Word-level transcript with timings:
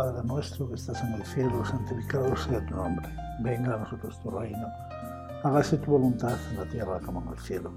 Padre 0.00 0.24
nuestro 0.24 0.66
que 0.66 0.76
estás 0.76 1.04
en 1.04 1.12
el 1.12 1.26
cielo, 1.26 1.62
santificado 1.62 2.34
sea 2.34 2.64
tu 2.64 2.74
nombre. 2.74 3.06
Venga 3.40 3.74
a 3.74 3.78
nosotros 3.80 4.18
tu 4.22 4.30
reino. 4.30 4.66
Hágase 5.44 5.76
tu 5.76 5.90
voluntad 5.90 6.38
en 6.50 6.56
la 6.56 6.64
tierra 6.64 6.98
como 7.04 7.20
en 7.20 7.28
el 7.28 7.38
cielo. 7.38 7.70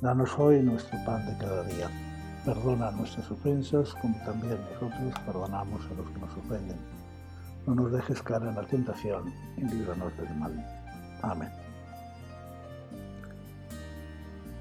Danos 0.00 0.38
hoy 0.38 0.62
nuestro 0.62 0.96
pan 1.04 1.26
de 1.26 1.36
cada 1.38 1.64
día. 1.64 1.90
Perdona 2.44 2.92
nuestras 2.92 3.28
ofensas 3.28 3.92
como 4.00 4.16
también 4.24 4.56
nosotros 4.74 5.14
perdonamos 5.26 5.80
a 5.84 5.94
los 5.94 6.10
que 6.10 6.20
nos 6.20 6.30
ofenden. 6.36 6.76
No 7.66 7.74
nos 7.74 7.90
dejes 7.90 8.22
caer 8.22 8.42
en 8.42 8.54
la 8.54 8.62
tentación 8.62 9.34
y 9.56 9.62
líbranos 9.62 10.16
del 10.16 10.32
mal. 10.36 10.64
Amén. 11.22 11.50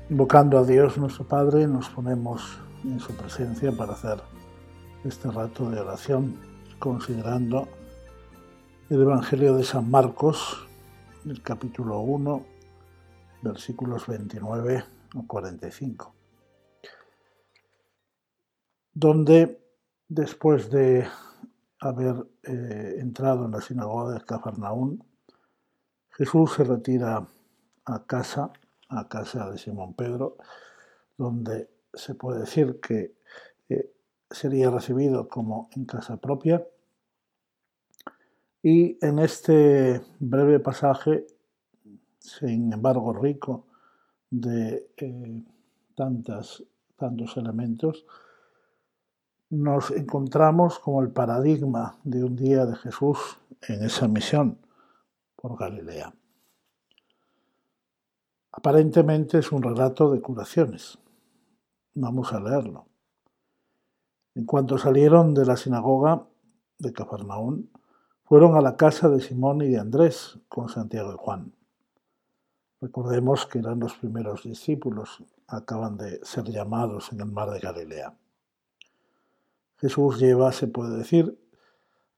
Invocando 0.10 0.58
a 0.58 0.64
Dios 0.64 0.98
nuestro 0.98 1.28
Padre, 1.28 1.68
nos 1.68 1.90
ponemos 1.90 2.58
en 2.84 3.00
su 3.00 3.14
presencia 3.14 3.72
para 3.72 3.94
hacer 3.94 4.20
este 5.04 5.30
rato 5.30 5.70
de 5.70 5.80
oración, 5.80 6.51
considerando 6.82 7.68
el 8.90 9.04
Evangelio 9.04 9.56
de 9.56 9.64
San 9.64 9.92
Marcos, 9.92 10.68
el 11.26 11.44
capítulo 11.44 12.00
1, 12.00 12.44
versículos 13.44 14.08
29 14.08 14.78
a 14.78 15.28
45, 15.28 16.16
donde 18.94 19.64
después 20.08 20.72
de 20.72 21.08
haber 21.80 22.16
eh, 22.42 22.96
entrado 22.98 23.46
en 23.46 23.52
la 23.52 23.62
sinagoga 23.62 24.16
de 24.16 24.26
Cafarnaún, 24.26 25.04
Jesús 26.10 26.54
se 26.54 26.64
retira 26.64 27.28
a 27.86 28.06
casa, 28.08 28.52
a 28.90 29.08
casa 29.08 29.52
de 29.52 29.60
Simón 29.60 29.94
Pedro, 29.94 30.38
donde 31.16 31.70
se 31.94 32.16
puede 32.16 32.40
decir 32.40 32.80
que 32.82 33.14
eh, 33.70 33.94
sería 34.32 34.70
recibido 34.70 35.28
como 35.28 35.70
en 35.76 35.86
casa 35.86 36.18
propia. 36.18 36.66
Y 38.64 38.98
en 39.06 39.20
este 39.20 40.02
breve 40.20 40.60
pasaje, 40.60 41.26
sin 42.20 42.72
embargo 42.72 43.14
rico 43.14 43.68
de 44.30 44.92
eh, 44.98 45.44
tantos 45.96 46.64
elementos, 47.38 48.06
nos 49.50 49.92
encontramos 49.92 50.80
como 50.80 51.02
el 51.02 51.12
paradigma 51.12 51.98
de 52.04 52.24
un 52.24 52.36
día 52.36 52.66
de 52.66 52.76
Jesús 52.76 53.38
en 53.68 53.84
esa 53.84 54.08
misión 54.08 54.58
por 55.36 55.58
Galilea. 55.58 56.14
Aparentemente 58.54 59.40
es 59.40 59.52
un 59.52 59.64
relato 59.64 60.12
de 60.12 60.22
curaciones. 60.22 60.98
Vamos 61.96 62.32
a 62.32 62.40
leerlo. 62.40 62.91
En 64.36 64.46
cuanto 64.46 64.78
salieron 64.78 65.34
de 65.34 65.46
la 65.46 65.58
sinagoga 65.58 66.26
de 66.80 66.94
Cafarnaún, 66.94 67.70
fueron 68.24 68.56
a 68.56 68.62
la 68.62 68.78
casa 68.78 69.10
de 69.10 69.20
Simón 69.20 69.62
y 69.62 69.70
de 69.70 69.80
Andrés 69.80 70.40
con 70.48 70.70
Santiago 70.70 71.12
y 71.14 71.18
Juan. 71.18 71.54
Recordemos 72.80 73.46
que 73.46 73.60
eran 73.60 73.80
los 73.80 73.94
primeros 73.96 74.44
discípulos, 74.44 75.24
acaban 75.48 75.98
de 75.98 76.24
ser 76.24 76.46
llamados 76.46 77.12
en 77.12 77.20
el 77.20 77.32
mar 77.32 77.50
de 77.52 77.60
Galilea. 77.60 78.18
Jesús 79.78 80.20
lleva, 80.20 80.52
se 80.52 80.68
puede 80.68 80.98
decir, 80.98 81.38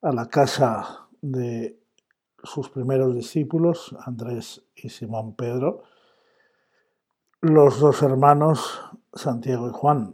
a 0.01 0.11
la 0.11 0.27
casa 0.27 1.07
de 1.21 1.79
sus 2.43 2.69
primeros 2.69 3.15
discípulos, 3.15 3.95
Andrés 4.05 4.63
y 4.75 4.89
Simón 4.89 5.35
Pedro, 5.35 5.83
los 7.41 7.79
dos 7.79 8.01
hermanos 8.03 8.81
Santiago 9.13 9.67
y 9.67 9.71
Juan. 9.71 10.13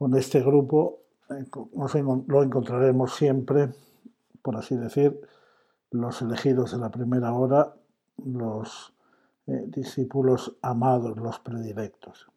Con 0.00 0.16
este 0.16 0.40
grupo 0.40 1.02
lo 2.26 2.42
encontraremos 2.42 3.14
siempre, 3.14 3.68
por 4.40 4.56
así 4.56 4.74
decir, 4.74 5.20
los 5.90 6.22
elegidos 6.22 6.72
de 6.72 6.78
la 6.78 6.90
primera 6.90 7.34
hora, 7.34 7.76
los 8.24 8.94
eh, 9.46 9.62
discípulos 9.66 10.56
amados, 10.62 11.18
los 11.18 11.38
predilectos. 11.40 12.28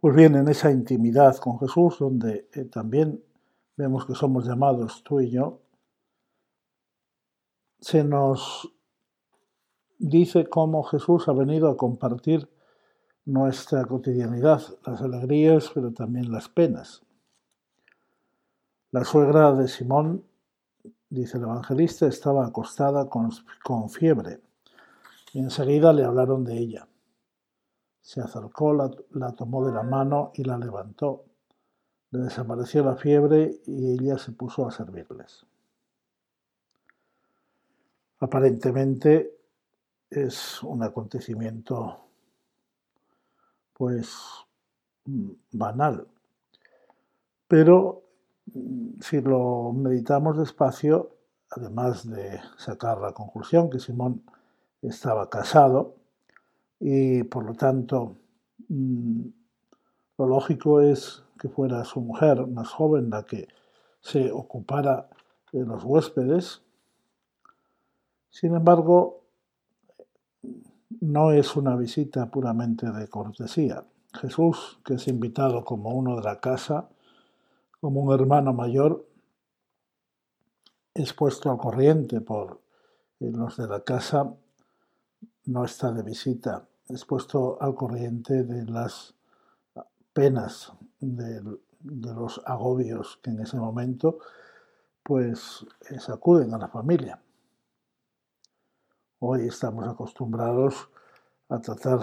Pues 0.00 0.16
bien, 0.16 0.34
en 0.34 0.48
esa 0.48 0.72
intimidad 0.72 1.36
con 1.36 1.60
Jesús, 1.60 2.00
donde 2.00 2.48
eh, 2.52 2.64
también 2.64 3.22
vemos 3.76 4.06
que 4.06 4.16
somos 4.16 4.48
llamados 4.48 5.04
tú 5.04 5.20
y 5.20 5.30
yo, 5.30 5.60
se 7.78 8.02
nos 8.02 8.74
dice 10.00 10.48
cómo 10.48 10.82
Jesús 10.82 11.28
ha 11.28 11.32
venido 11.32 11.68
a 11.68 11.76
compartir 11.76 12.48
nuestra 13.26 13.84
cotidianidad, 13.84 14.62
las 14.86 15.00
alegrías, 15.00 15.70
pero 15.74 15.92
también 15.92 16.30
las 16.30 16.48
penas. 16.48 17.02
La 18.90 19.04
suegra 19.04 19.52
de 19.52 19.66
Simón, 19.68 20.24
dice 21.08 21.38
el 21.38 21.44
evangelista, 21.44 22.06
estaba 22.06 22.46
acostada 22.46 23.08
con, 23.08 23.30
con 23.62 23.88
fiebre 23.90 24.40
y 25.34 25.40
enseguida 25.40 25.92
le 25.92 26.04
hablaron 26.04 26.44
de 26.44 26.56
ella. 26.56 26.86
Se 28.00 28.20
acercó, 28.20 28.72
la, 28.72 29.32
tomó 29.32 29.66
de 29.66 29.72
la 29.72 29.82
mano 29.82 30.30
y 30.34 30.44
la 30.44 30.56
levantó. 30.56 31.24
Le 32.10 32.20
desapareció 32.20 32.84
la 32.84 32.94
fiebre 32.94 33.60
y 33.66 33.92
ella 33.92 34.16
se 34.16 34.30
puso 34.30 34.66
a 34.66 34.70
servirles. 34.70 35.44
Aparentemente 38.20 39.36
es 40.08 40.62
un 40.62 40.84
acontecimiento 40.84 41.98
pues 43.74 44.16
banal. 45.52 46.06
Pero 47.46 48.02
si 49.00 49.20
lo 49.20 49.72
meditamos 49.72 50.38
despacio, 50.38 51.10
además 51.50 52.08
de 52.08 52.40
sacar 52.56 52.98
la 52.98 53.12
conclusión 53.12 53.70
que 53.70 53.78
Simón 53.78 54.22
estaba 54.82 55.28
casado, 55.28 55.96
y 56.80 57.22
por 57.24 57.44
lo 57.44 57.54
tanto 57.54 58.16
mm, 58.68 59.22
lo 60.18 60.26
lógico 60.26 60.80
es 60.80 61.22
que 61.38 61.48
fuera 61.48 61.84
su 61.84 62.00
mujer 62.00 62.46
más 62.46 62.68
joven 62.68 63.10
la 63.10 63.24
que 63.24 63.48
se 64.00 64.30
ocupara 64.30 65.08
de 65.52 65.64
los 65.64 65.84
huéspedes. 65.84 66.62
Sin 68.30 68.54
embargo, 68.54 69.23
no 71.00 71.32
es 71.32 71.56
una 71.56 71.76
visita 71.76 72.30
puramente 72.30 72.90
de 72.90 73.08
cortesía. 73.08 73.84
Jesús, 74.12 74.78
que 74.84 74.94
es 74.94 75.08
invitado 75.08 75.64
como 75.64 75.90
uno 75.90 76.16
de 76.16 76.22
la 76.22 76.40
casa, 76.40 76.88
como 77.80 78.00
un 78.00 78.12
hermano 78.12 78.52
mayor, 78.52 79.06
es 80.94 81.12
puesto 81.12 81.50
al 81.50 81.58
corriente 81.58 82.20
por 82.20 82.60
los 83.18 83.56
de 83.56 83.66
la 83.66 83.80
casa, 83.80 84.34
no 85.46 85.64
está 85.64 85.92
de 85.92 86.02
visita 86.02 86.66
es 86.88 87.04
puesto 87.04 87.58
al 87.60 87.74
corriente 87.74 88.44
de 88.44 88.64
las 88.66 89.14
penas, 90.12 90.72
de, 91.00 91.42
los 91.80 92.40
agobios 92.46 93.18
que 93.22 93.30
en 93.30 93.40
ese 93.40 93.58
momento 93.58 94.18
pues 95.02 95.66
sacuden 95.98 96.54
a 96.54 96.58
la 96.58 96.68
familia. 96.68 97.20
Hoy 99.20 99.46
estamos 99.46 99.86
acostumbrados 99.86 100.90
a 101.48 101.60
tratar 101.60 102.00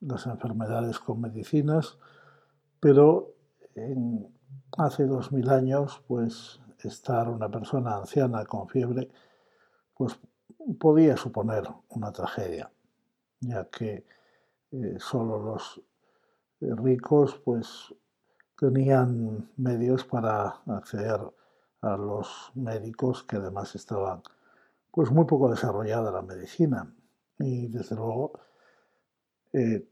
las 0.00 0.26
enfermedades 0.26 0.98
con 0.98 1.20
medicinas, 1.20 1.98
pero 2.80 3.34
en, 3.74 4.26
hace 4.76 5.06
dos 5.06 5.30
mil 5.32 5.48
años, 5.50 6.02
pues 6.06 6.60
estar 6.82 7.28
una 7.28 7.48
persona 7.48 7.96
anciana 7.96 8.44
con 8.44 8.68
fiebre, 8.68 9.10
pues 9.94 10.18
podía 10.78 11.16
suponer 11.16 11.64
una 11.88 12.12
tragedia 12.12 12.70
ya 13.40 13.64
que 13.66 14.04
eh, 14.72 14.96
solo 14.98 15.38
los 15.38 15.80
ricos 16.60 17.40
pues 17.44 17.94
tenían 18.58 19.50
medios 19.56 20.04
para 20.04 20.60
acceder 20.66 21.20
a 21.80 21.96
los 21.96 22.50
médicos 22.54 23.22
que 23.22 23.36
además 23.36 23.74
estaban 23.76 24.22
pues 24.98 25.12
muy 25.12 25.26
poco 25.26 25.48
desarrollada 25.48 26.10
la 26.10 26.22
medicina 26.22 26.92
y 27.38 27.68
desde 27.68 27.94
luego 27.94 28.32
eh, 29.52 29.88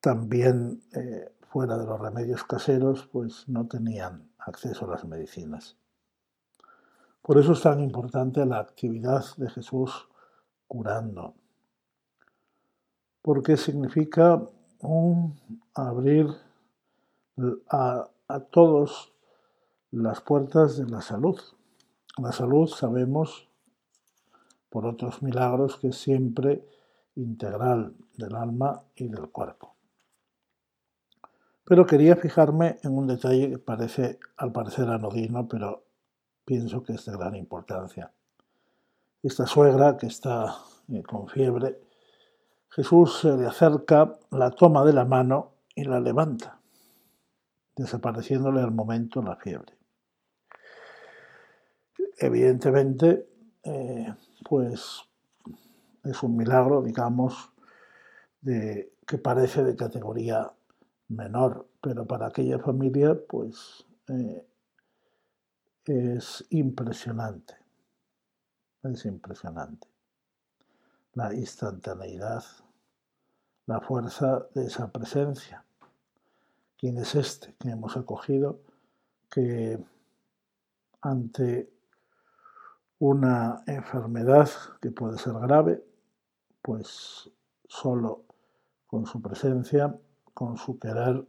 también 0.00 0.82
fuera 1.46 1.78
de 1.78 1.86
los 1.86 2.00
remedios 2.00 2.42
caseros 2.42 3.08
pues 3.12 3.48
no 3.48 3.68
tenían 3.68 4.32
acceso 4.36 4.84
a 4.84 4.88
las 4.88 5.04
medicinas. 5.04 5.76
Por 7.22 7.38
eso 7.38 7.52
es 7.52 7.62
tan 7.62 7.78
importante 7.78 8.44
la 8.46 8.58
actividad 8.58 9.24
de 9.36 9.48
Jesús 9.48 10.08
curando, 10.66 11.36
porque 13.22 13.56
significa 13.56 14.42
un 14.80 15.38
abrir 15.72 16.26
a, 17.70 18.10
todos 18.50 19.14
las 19.92 20.20
puertas 20.20 20.78
de 20.78 20.88
la 20.88 21.00
salud. 21.00 21.38
La 22.16 22.32
salud 22.32 22.66
sabemos 22.66 23.47
por 24.68 24.86
otros 24.86 25.22
milagros 25.22 25.76
que 25.76 25.92
siempre 25.92 26.64
integral 27.16 27.94
del 28.16 28.34
alma 28.34 28.82
y 28.94 29.08
del 29.08 29.28
cuerpo. 29.30 29.74
Pero 31.64 31.84
quería 31.84 32.16
fijarme 32.16 32.78
en 32.82 32.96
un 32.96 33.06
detalle 33.06 33.50
que 33.50 33.58
parece, 33.58 34.18
al 34.36 34.52
parecer, 34.52 34.88
anodino, 34.88 35.46
pero 35.46 35.84
pienso 36.44 36.82
que 36.82 36.94
es 36.94 37.04
de 37.04 37.12
gran 37.12 37.36
importancia. 37.36 38.10
Esta 39.22 39.46
suegra 39.46 39.96
que 39.96 40.06
está 40.06 40.56
eh, 40.88 41.02
con 41.02 41.28
fiebre, 41.28 41.78
Jesús 42.70 43.20
se 43.20 43.36
le 43.36 43.46
acerca, 43.46 44.18
la 44.30 44.50
toma 44.50 44.84
de 44.84 44.92
la 44.92 45.04
mano 45.04 45.52
y 45.74 45.84
la 45.84 46.00
levanta, 46.00 46.58
desapareciéndole 47.76 48.60
al 48.60 48.70
momento 48.70 49.20
la 49.22 49.36
fiebre. 49.36 49.76
Evidentemente, 52.18 53.28
eh, 53.62 54.14
pues 54.48 55.02
es 56.04 56.22
un 56.22 56.36
milagro, 56.36 56.82
digamos, 56.82 57.50
de, 58.40 58.92
que 59.06 59.18
parece 59.18 59.64
de 59.64 59.76
categoría 59.76 60.52
menor, 61.08 61.68
pero 61.80 62.06
para 62.06 62.26
aquella 62.26 62.58
familia 62.58 63.18
pues 63.28 63.86
eh, 64.08 64.46
es 65.84 66.44
impresionante, 66.50 67.54
es 68.82 69.04
impresionante. 69.06 69.88
La 71.14 71.34
instantaneidad, 71.34 72.44
la 73.66 73.80
fuerza 73.80 74.46
de 74.54 74.66
esa 74.66 74.92
presencia. 74.92 75.64
¿Quién 76.76 76.98
es 76.98 77.14
este 77.14 77.54
que 77.54 77.70
hemos 77.70 77.96
acogido 77.96 78.60
que 79.30 79.82
ante 81.00 81.72
una 82.98 83.62
enfermedad 83.66 84.48
que 84.80 84.90
puede 84.90 85.18
ser 85.18 85.34
grave, 85.34 85.84
pues 86.62 87.30
solo 87.68 88.24
con 88.86 89.06
su 89.06 89.20
presencia 89.20 89.94
con 90.38 90.56
su 90.56 90.78
querer 90.78 91.26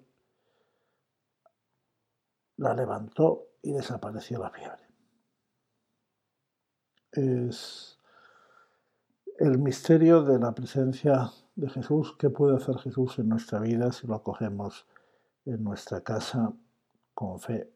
la 2.57 2.75
levantó 2.75 3.47
y 3.63 3.71
desapareció 3.71 4.37
la 4.37 4.51
fiebre. 4.51 4.87
Es 7.11 7.97
el 9.39 9.57
misterio 9.57 10.21
de 10.21 10.37
la 10.37 10.53
presencia 10.53 11.31
de 11.55 11.69
Jesús, 11.69 12.15
qué 12.19 12.29
puede 12.29 12.57
hacer 12.57 12.77
Jesús 12.77 13.17
en 13.17 13.29
nuestra 13.29 13.59
vida 13.59 13.91
si 13.91 14.05
lo 14.05 14.13
acogemos 14.13 14.85
en 15.45 15.63
nuestra 15.63 16.01
casa 16.01 16.53
con 17.15 17.39
fe, 17.39 17.73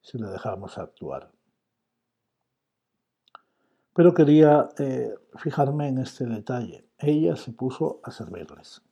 si 0.00 0.16
le 0.16 0.28
dejamos 0.28 0.78
actuar. 0.78 1.30
Pero 3.94 4.14
quería 4.14 4.68
eh, 4.78 5.14
fijarme 5.36 5.88
en 5.88 5.98
este 5.98 6.26
detalle. 6.26 6.86
Ella 6.98 7.36
se 7.36 7.52
puso 7.52 8.00
a 8.04 8.10
servirles. 8.10 8.82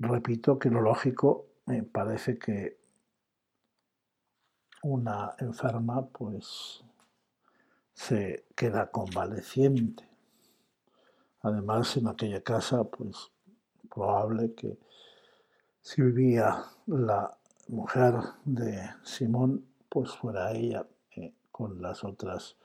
repito 0.00 0.58
que 0.58 0.70
lo 0.70 0.80
lógico 0.80 1.46
me 1.66 1.82
parece 1.82 2.38
que 2.38 2.78
una 4.82 5.34
enferma 5.38 6.06
pues 6.06 6.84
se 7.94 8.46
queda 8.54 8.90
convaleciente. 8.90 10.08
Además, 11.42 11.96
en 11.96 12.08
aquella 12.08 12.42
casa, 12.42 12.84
pues 12.84 13.30
probable 13.90 14.54
que 14.54 14.78
si 15.80 16.02
vivía 16.02 16.64
la 16.86 17.36
mujer 17.68 18.14
de 18.44 18.88
Simón, 19.02 19.64
pues 19.88 20.10
fuera 20.14 20.52
ella 20.52 20.86
con 21.58 21.82
las 21.82 22.04
otras 22.04 22.56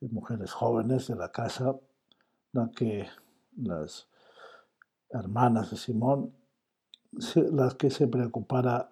mujeres 0.00 0.50
jóvenes 0.50 1.08
de 1.08 1.14
la 1.14 1.30
casa, 1.30 1.78
la 2.52 2.70
que 2.74 3.06
las 3.54 4.08
hermanas 5.10 5.70
de 5.70 5.76
Simón 5.76 6.34
las 7.52 7.74
que 7.74 7.90
se 7.90 8.08
preocupara 8.08 8.88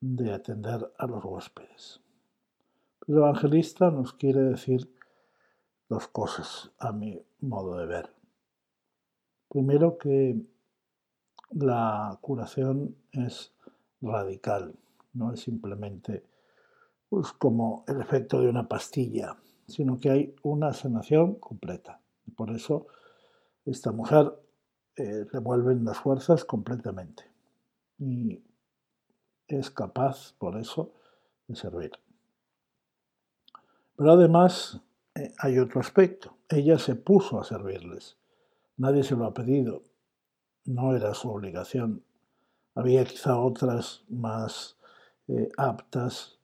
de 0.00 0.34
atender 0.34 0.92
a 0.98 1.06
los 1.06 1.24
huéspedes. 1.24 2.02
El 3.06 3.16
evangelista 3.16 3.90
nos 3.90 4.12
quiere 4.12 4.42
decir 4.42 4.94
dos 5.88 6.06
cosas 6.08 6.70
a 6.78 6.92
mi 6.92 7.24
modo 7.40 7.78
de 7.78 7.86
ver. 7.86 8.14
Primero 9.48 9.96
que 9.96 10.38
la 11.52 12.18
curación 12.20 12.94
es 13.12 13.54
radical, 14.02 14.74
no 15.14 15.32
es 15.32 15.40
simplemente 15.40 16.22
pues, 17.08 17.32
como 17.32 17.84
el 17.86 18.00
efecto 18.00 18.40
de 18.40 18.48
una 18.48 18.68
pastilla, 18.68 19.36
sino 19.66 19.98
que 19.98 20.10
hay 20.10 20.36
una 20.42 20.72
sanación 20.72 21.34
completa. 21.36 22.00
Por 22.36 22.50
eso 22.50 22.86
esta 23.64 23.92
mujer 23.92 24.32
eh, 24.96 25.26
le 25.32 25.74
las 25.76 25.98
fuerzas 25.98 26.44
completamente 26.44 27.24
y 27.98 28.42
es 29.46 29.70
capaz, 29.70 30.34
por 30.38 30.58
eso, 30.58 30.92
de 31.46 31.56
servir. 31.56 31.92
Pero 33.96 34.12
además 34.12 34.80
eh, 35.14 35.32
hay 35.38 35.58
otro 35.58 35.80
aspecto. 35.80 36.36
Ella 36.48 36.78
se 36.78 36.94
puso 36.94 37.40
a 37.40 37.44
servirles. 37.44 38.16
Nadie 38.76 39.02
se 39.02 39.16
lo 39.16 39.24
ha 39.24 39.34
pedido. 39.34 39.82
No 40.64 40.94
era 40.94 41.14
su 41.14 41.30
obligación. 41.30 42.04
Había 42.74 43.04
quizá 43.04 43.38
otras 43.38 44.04
más 44.08 44.76
eh, 45.26 45.48
aptas 45.56 46.37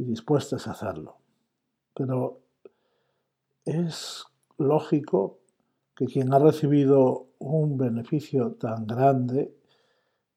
y 0.00 0.04
dispuestas 0.04 0.66
a 0.66 0.70
hacerlo. 0.70 1.18
Pero 1.92 2.40
es 3.66 4.24
lógico 4.56 5.40
que 5.94 6.06
quien 6.06 6.32
ha 6.32 6.38
recibido 6.38 7.26
un 7.38 7.76
beneficio 7.76 8.52
tan 8.52 8.86
grande 8.86 9.54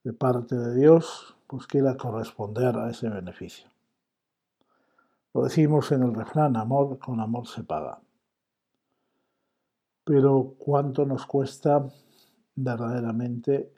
de 0.03 0.11
parte 0.11 0.57
de 0.57 0.75
Dios, 0.75 1.37
pues 1.47 1.65
quiera 1.65 1.95
corresponder 1.95 2.75
a 2.75 2.89
ese 2.89 3.07
beneficio. 3.07 3.69
Lo 5.33 5.45
decimos 5.45 5.89
en 5.93 6.03
el 6.03 6.13
refrán, 6.13 6.57
amor 6.57 6.99
con 6.99 7.21
amor 7.21 7.47
se 7.47 7.63
paga. 7.63 8.01
Pero 10.03 10.55
¿cuánto 10.59 11.05
nos 11.05 11.25
cuesta 11.25 11.87
verdaderamente 12.55 13.71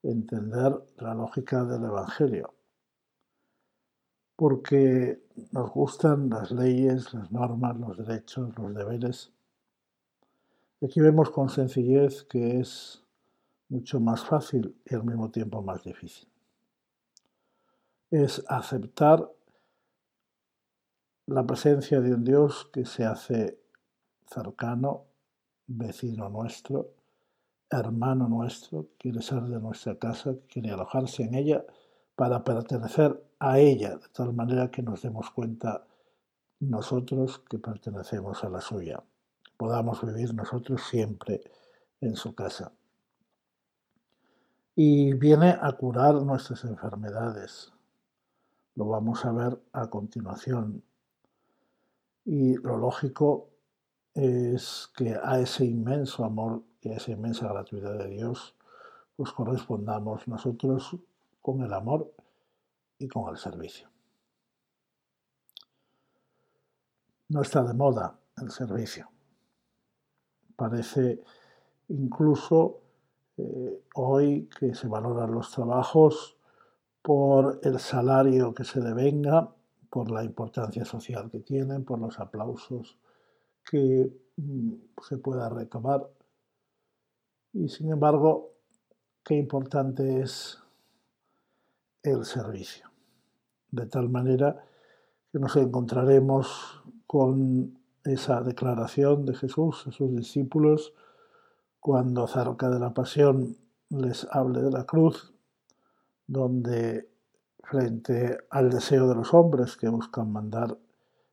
entender 0.00 0.80
la 0.98 1.14
lógica 1.14 1.64
del 1.64 1.82
Evangelio? 1.86 2.53
Porque 4.36 5.22
nos 5.52 5.70
gustan 5.70 6.28
las 6.28 6.50
leyes, 6.50 7.12
las 7.14 7.30
normas, 7.30 7.76
los 7.78 7.96
derechos, 7.96 8.56
los 8.58 8.74
deberes. 8.74 9.32
Aquí 10.82 11.00
vemos 11.00 11.30
con 11.30 11.48
sencillez 11.48 12.24
que 12.24 12.60
es 12.60 13.02
mucho 13.68 14.00
más 14.00 14.24
fácil 14.24 14.76
y 14.84 14.94
al 14.94 15.04
mismo 15.04 15.30
tiempo 15.30 15.62
más 15.62 15.84
difícil. 15.84 16.28
Es 18.10 18.44
aceptar 18.48 19.30
la 21.26 21.46
presencia 21.46 22.00
de 22.00 22.14
un 22.14 22.24
Dios 22.24 22.68
que 22.72 22.84
se 22.84 23.04
hace 23.04 23.58
cercano, 24.26 25.04
vecino 25.66 26.28
nuestro, 26.28 26.90
hermano 27.70 28.28
nuestro, 28.28 28.88
quiere 28.98 29.22
ser 29.22 29.42
de 29.42 29.60
nuestra 29.60 29.98
casa, 29.98 30.34
quiere 30.48 30.70
alojarse 30.70 31.22
en 31.22 31.34
ella 31.34 31.64
para 32.14 32.44
pertenecer 32.44 33.20
a 33.50 33.58
ella, 33.58 33.96
de 33.96 34.08
tal 34.12 34.32
manera 34.32 34.70
que 34.70 34.82
nos 34.82 35.02
demos 35.02 35.30
cuenta 35.30 35.86
nosotros 36.60 37.40
que 37.48 37.58
pertenecemos 37.58 38.42
a 38.44 38.48
la 38.48 38.60
suya, 38.60 39.02
podamos 39.56 40.04
vivir 40.04 40.34
nosotros 40.34 40.82
siempre 40.82 41.42
en 42.00 42.16
su 42.16 42.34
casa 42.34 42.72
y 44.76 45.12
viene 45.14 45.56
a 45.60 45.72
curar 45.72 46.14
nuestras 46.14 46.64
enfermedades. 46.64 47.72
Lo 48.74 48.86
vamos 48.86 49.24
a 49.24 49.32
ver 49.32 49.60
a 49.72 49.88
continuación. 49.88 50.82
Y 52.24 52.56
lo 52.56 52.78
lógico 52.78 53.50
es 54.14 54.90
que 54.96 55.16
a 55.22 55.38
ese 55.38 55.64
inmenso 55.64 56.24
amor 56.24 56.62
y 56.80 56.88
a 56.88 56.96
esa 56.96 57.12
inmensa 57.12 57.48
gratuidad 57.48 57.98
de 57.98 58.08
Dios, 58.08 58.56
pues 59.16 59.30
correspondamos 59.32 60.26
nosotros 60.26 60.96
con 61.40 61.62
el 61.62 61.72
amor 61.72 62.12
y 62.98 63.08
con 63.08 63.28
el 63.30 63.36
servicio. 63.36 63.88
No 67.28 67.42
está 67.42 67.62
de 67.62 67.74
moda 67.74 68.18
el 68.36 68.50
servicio. 68.50 69.10
Parece 70.56 71.22
incluso 71.88 72.80
eh, 73.36 73.82
hoy 73.94 74.48
que 74.58 74.74
se 74.74 74.86
valoran 74.86 75.32
los 75.32 75.50
trabajos 75.50 76.36
por 77.02 77.60
el 77.62 77.78
salario 77.78 78.54
que 78.54 78.64
se 78.64 78.80
devenga, 78.80 79.54
por 79.90 80.10
la 80.10 80.24
importancia 80.24 80.84
social 80.84 81.30
que 81.30 81.40
tienen, 81.40 81.84
por 81.84 81.98
los 81.98 82.18
aplausos 82.18 82.98
que 83.64 84.10
mm, 84.36 84.72
se 85.02 85.18
pueda 85.18 85.48
recabar. 85.48 86.08
Y 87.52 87.68
sin 87.68 87.92
embargo, 87.92 88.52
qué 89.22 89.34
importante 89.34 90.20
es 90.20 90.63
el 92.04 92.24
servicio. 92.24 92.90
De 93.70 93.86
tal 93.86 94.08
manera 94.08 94.64
que 95.32 95.38
nos 95.40 95.56
encontraremos 95.56 96.82
con 97.06 97.78
esa 98.04 98.42
declaración 98.42 99.24
de 99.24 99.34
Jesús 99.34 99.86
a 99.86 99.90
sus 99.90 100.14
discípulos 100.14 100.92
cuando 101.80 102.26
cerca 102.28 102.70
de 102.70 102.78
la 102.78 102.94
pasión 102.94 103.56
les 103.88 104.26
hable 104.30 104.60
de 104.60 104.70
la 104.70 104.84
cruz, 104.84 105.34
donde 106.26 107.08
frente 107.62 108.38
al 108.50 108.70
deseo 108.70 109.08
de 109.08 109.14
los 109.14 109.32
hombres 109.32 109.76
que 109.76 109.88
buscan 109.88 110.30
mandar, 110.30 110.76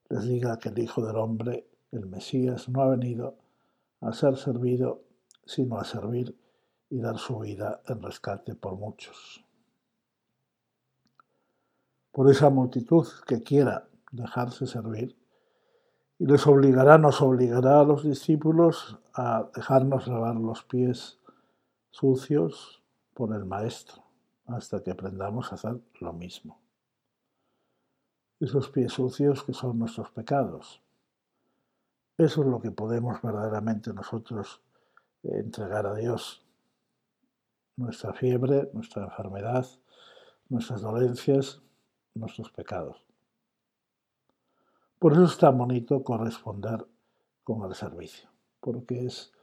les 0.09 0.23
diga 0.23 0.57
que 0.59 0.69
el 0.69 0.79
Hijo 0.79 1.05
del 1.05 1.17
Hombre, 1.17 1.67
el 1.91 2.05
Mesías, 2.07 2.69
no 2.69 2.81
ha 2.81 2.89
venido 2.89 3.37
a 3.99 4.13
ser 4.13 4.37
servido, 4.37 5.03
sino 5.45 5.77
a 5.77 5.83
servir 5.83 6.37
y 6.89 6.99
dar 6.99 7.17
su 7.17 7.39
vida 7.39 7.81
en 7.87 8.01
rescate 8.01 8.55
por 8.55 8.75
muchos. 8.75 9.45
Por 12.11 12.29
esa 12.29 12.49
multitud 12.49 13.07
que 13.25 13.41
quiera 13.41 13.87
dejarse 14.11 14.67
servir, 14.67 15.17
y 16.19 16.25
les 16.25 16.45
obligará, 16.45 16.97
nos 16.99 17.21
obligará 17.21 17.79
a 17.79 17.83
los 17.83 18.03
discípulos 18.03 18.99
a 19.13 19.49
dejarnos 19.55 20.07
lavar 20.07 20.35
los 20.35 20.63
pies 20.63 21.19
sucios 21.89 22.83
por 23.15 23.33
el 23.33 23.45
Maestro, 23.45 24.03
hasta 24.45 24.83
que 24.83 24.91
aprendamos 24.91 25.51
a 25.51 25.55
hacer 25.55 25.81
lo 25.99 26.13
mismo. 26.13 26.59
Esos 28.39 28.69
pies 28.69 28.93
sucios 28.93 29.43
que 29.43 29.53
son 29.53 29.79
nuestros 29.79 30.11
pecados. 30.11 30.81
Eso 32.17 32.41
es 32.41 32.47
lo 32.47 32.61
que 32.61 32.71
podemos 32.71 33.21
verdaderamente 33.21 33.93
nosotros 33.93 34.61
entregar 35.23 35.87
a 35.87 35.95
Dios 35.95 36.45
nuestra 37.77 38.13
fiebre, 38.13 38.69
nuestra 38.73 39.05
enfermedad, 39.05 39.65
nuestras 40.49 40.81
dolencias, 40.81 41.61
nuestros 42.15 42.51
pecados. 42.51 43.03
Por 44.99 45.13
eso 45.13 45.25
es 45.25 45.37
tan 45.37 45.57
bonito 45.57 46.03
corresponder 46.03 46.85
con 47.43 47.67
el 47.67 47.73
servicio, 47.73 48.29
porque 48.59 49.05
es 49.05 49.33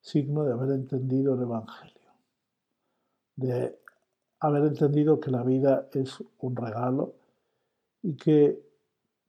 signo 0.00 0.44
de 0.44 0.52
haber 0.52 0.70
entendido 0.70 1.34
el 1.34 1.42
Evangelio, 1.42 2.12
de 3.36 3.78
haber 4.40 4.64
entendido 4.64 5.18
que 5.18 5.30
la 5.30 5.42
vida 5.42 5.88
es 5.92 6.22
un 6.38 6.54
regalo 6.54 7.14
y 8.02 8.14
que 8.14 8.62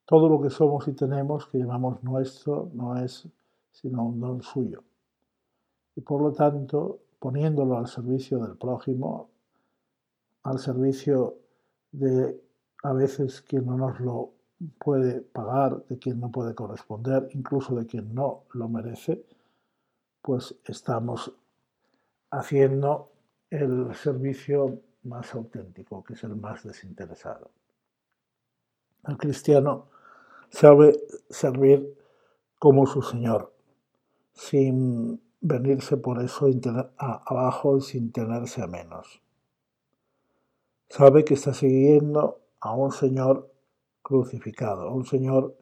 todo 0.05 0.29
lo 0.29 0.41
que 0.41 0.49
somos 0.49 0.87
y 0.87 0.93
tenemos, 0.93 1.47
que 1.47 1.57
llamamos 1.57 2.03
nuestro, 2.03 2.69
no 2.73 2.97
es 2.97 3.27
sino 3.71 4.05
un 4.05 4.19
don 4.19 4.41
suyo. 4.41 4.83
Y 5.95 6.01
por 6.01 6.21
lo 6.21 6.31
tanto, 6.31 6.99
poniéndolo 7.19 7.77
al 7.77 7.87
servicio 7.87 8.39
del 8.39 8.57
prójimo, 8.57 9.29
al 10.43 10.59
servicio 10.59 11.37
de 11.91 12.48
a 12.83 12.93
veces 12.93 13.41
quien 13.41 13.65
no 13.65 13.77
nos 13.77 13.99
lo 13.99 14.31
puede 14.77 15.21
pagar, 15.21 15.83
de 15.85 15.97
quien 15.99 16.19
no 16.19 16.31
puede 16.31 16.53
corresponder, 16.53 17.29
incluso 17.33 17.75
de 17.75 17.85
quien 17.85 18.13
no 18.13 18.43
lo 18.53 18.67
merece, 18.67 19.25
pues 20.21 20.55
estamos 20.65 21.33
haciendo 22.31 23.11
el 23.49 23.95
servicio 23.95 24.81
más 25.03 25.33
auténtico, 25.33 26.03
que 26.03 26.13
es 26.13 26.23
el 26.23 26.35
más 26.35 26.63
desinteresado. 26.63 27.51
El 29.07 29.17
cristiano 29.17 29.87
sabe 30.49 30.99
servir 31.29 31.97
como 32.59 32.85
su 32.85 33.01
Señor, 33.01 33.53
sin 34.33 35.21
venirse 35.41 35.97
por 35.97 36.21
eso 36.21 36.47
abajo 36.97 37.79
sin 37.79 38.11
tenerse 38.11 38.61
a 38.61 38.67
menos. 38.67 39.21
Sabe 40.89 41.23
que 41.23 41.35
está 41.35 41.53
siguiendo 41.53 42.41
a 42.61 42.73
un 42.73 42.91
Señor 42.91 43.51
crucificado, 44.01 44.87
a 44.87 44.93
un 44.93 45.05
Señor 45.05 45.55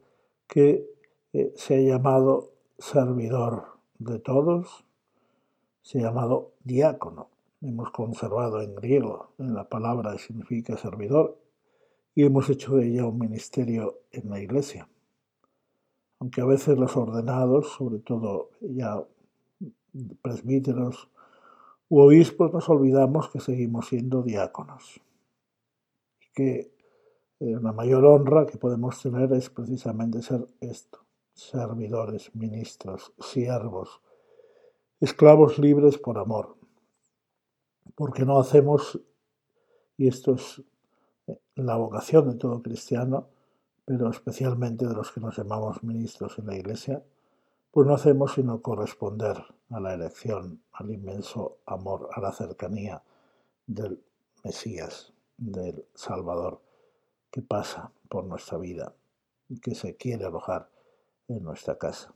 que 0.46 0.86
eh, 1.32 1.52
se 1.56 1.76
ha 1.76 1.80
llamado 1.80 2.52
servidor 2.78 3.78
de 3.98 4.18
todos, 4.18 4.84
se 5.82 5.98
ha 5.98 6.02
llamado 6.02 6.54
diácono. 6.64 7.28
Hemos 7.60 7.90
conservado 7.90 8.62
en 8.62 8.74
griego 8.74 9.32
la 9.38 9.68
palabra 9.68 10.12
que 10.12 10.18
significa 10.18 10.76
servidor 10.76 11.38
y 12.14 12.24
hemos 12.24 12.48
hecho 12.50 12.76
de 12.76 12.88
ella 12.88 13.06
un 13.06 13.18
ministerio 13.18 14.00
en 14.12 14.30
la 14.30 14.40
iglesia. 14.40 14.88
Aunque 16.20 16.40
a 16.40 16.46
veces 16.46 16.78
los 16.78 16.96
ordenados, 16.96 17.68
sobre 17.72 17.98
todo 17.98 18.50
ya 18.60 19.04
presbíteros 20.22 21.08
u 21.88 22.00
obispos, 22.00 22.52
nos 22.52 22.68
olvidamos 22.68 23.28
que 23.30 23.40
seguimos 23.40 23.88
siendo 23.88 24.22
diáconos. 24.22 25.00
Que 26.34 26.72
la 27.40 27.72
mayor 27.72 28.04
honra 28.04 28.46
que 28.46 28.58
podemos 28.58 29.00
tener 29.00 29.32
es 29.32 29.48
precisamente 29.50 30.22
ser 30.22 30.46
esto, 30.60 30.98
servidores, 31.32 32.34
ministros, 32.34 33.12
siervos, 33.20 34.00
esclavos 35.00 35.58
libres 35.58 35.98
por 35.98 36.18
amor. 36.18 36.56
Porque 37.94 38.24
no 38.24 38.38
hacemos, 38.38 39.00
y 39.96 40.08
esto 40.08 40.34
es 40.34 40.62
eh, 41.26 41.38
la 41.54 41.76
vocación 41.76 42.28
de 42.30 42.36
todo 42.36 42.62
cristiano, 42.62 43.28
pero 43.84 44.10
especialmente 44.10 44.86
de 44.86 44.94
los 44.94 45.12
que 45.12 45.20
nos 45.20 45.36
llamamos 45.36 45.82
ministros 45.82 46.38
en 46.38 46.46
la 46.46 46.56
Iglesia, 46.56 47.02
pues 47.70 47.86
no 47.86 47.94
hacemos 47.94 48.32
sino 48.34 48.60
corresponder 48.60 49.36
a 49.70 49.80
la 49.80 49.94
elección, 49.94 50.62
al 50.72 50.90
inmenso 50.90 51.58
amor, 51.66 52.08
a 52.12 52.20
la 52.20 52.32
cercanía 52.32 53.02
del 53.66 54.02
Mesías, 54.44 55.12
del 55.36 55.84
Salvador, 55.94 56.60
que 57.30 57.42
pasa 57.42 57.92
por 58.08 58.24
nuestra 58.24 58.58
vida 58.58 58.94
y 59.48 59.60
que 59.60 59.74
se 59.74 59.96
quiere 59.96 60.24
alojar 60.24 60.70
en 61.28 61.42
nuestra 61.42 61.78
casa. 61.78 62.14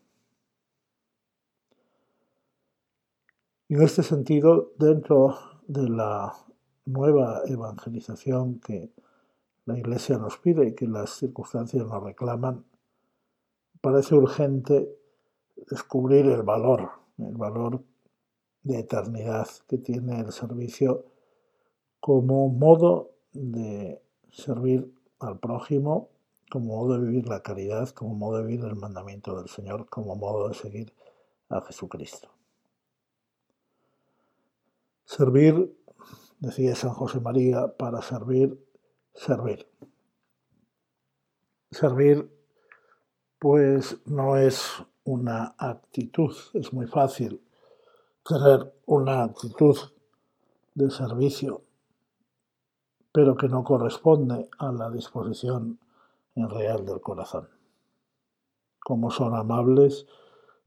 En 3.68 3.80
este 3.80 4.02
sentido, 4.02 4.72
dentro 4.78 5.34
de 5.66 5.88
la 5.88 6.34
nueva 6.84 7.42
evangelización 7.46 8.60
que 8.60 8.90
la 9.64 9.78
Iglesia 9.78 10.18
nos 10.18 10.38
pide 10.38 10.68
y 10.68 10.74
que 10.74 10.86
las 10.86 11.10
circunstancias 11.10 11.86
nos 11.86 12.02
reclaman, 12.02 12.64
parece 13.80 14.14
urgente 14.14 14.94
descubrir 15.70 16.26
el 16.26 16.42
valor, 16.42 16.90
el 17.18 17.36
valor 17.36 17.82
de 18.62 18.80
eternidad 18.80 19.48
que 19.68 19.78
tiene 19.78 20.20
el 20.20 20.32
servicio 20.32 21.06
como 22.00 22.48
modo 22.48 23.12
de 23.32 24.02
servir 24.30 24.92
al 25.22 25.38
prójimo, 25.38 26.10
como 26.50 26.76
modo 26.76 26.98
de 26.98 27.06
vivir 27.06 27.28
la 27.28 27.42
caridad, 27.42 27.88
como 27.90 28.14
modo 28.14 28.38
de 28.38 28.44
vivir 28.44 28.64
el 28.64 28.76
mandamiento 28.76 29.36
del 29.36 29.48
Señor, 29.48 29.88
como 29.88 30.16
modo 30.16 30.48
de 30.48 30.54
seguir 30.54 30.92
a 31.48 31.60
Jesucristo. 31.62 32.28
Servir, 35.04 35.76
decía 36.40 36.74
San 36.74 36.90
José 36.90 37.20
María, 37.20 37.76
para 37.76 38.02
servir, 38.02 38.58
servir. 39.14 39.66
Servir, 41.70 42.30
pues 43.38 43.98
no 44.06 44.36
es 44.36 44.82
una 45.04 45.54
actitud. 45.58 46.34
Es 46.54 46.72
muy 46.72 46.86
fácil 46.86 47.42
tener 48.24 48.72
una 48.86 49.24
actitud 49.24 49.76
de 50.74 50.90
servicio, 50.90 51.62
pero 53.12 53.36
que 53.36 53.48
no 53.48 53.62
corresponde 53.62 54.48
a 54.58 54.72
la 54.72 54.90
disposición 54.90 55.78
real 56.34 56.84
del 56.86 57.00
corazón. 57.00 57.48
Como 58.80 59.10
son 59.10 59.34
amables, 59.34 60.06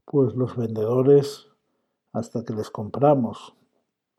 pues 0.04 0.34
los 0.34 0.56
vendedores 0.56 1.48
hasta 2.12 2.44
que 2.44 2.54
les 2.54 2.70
compramos. 2.70 3.54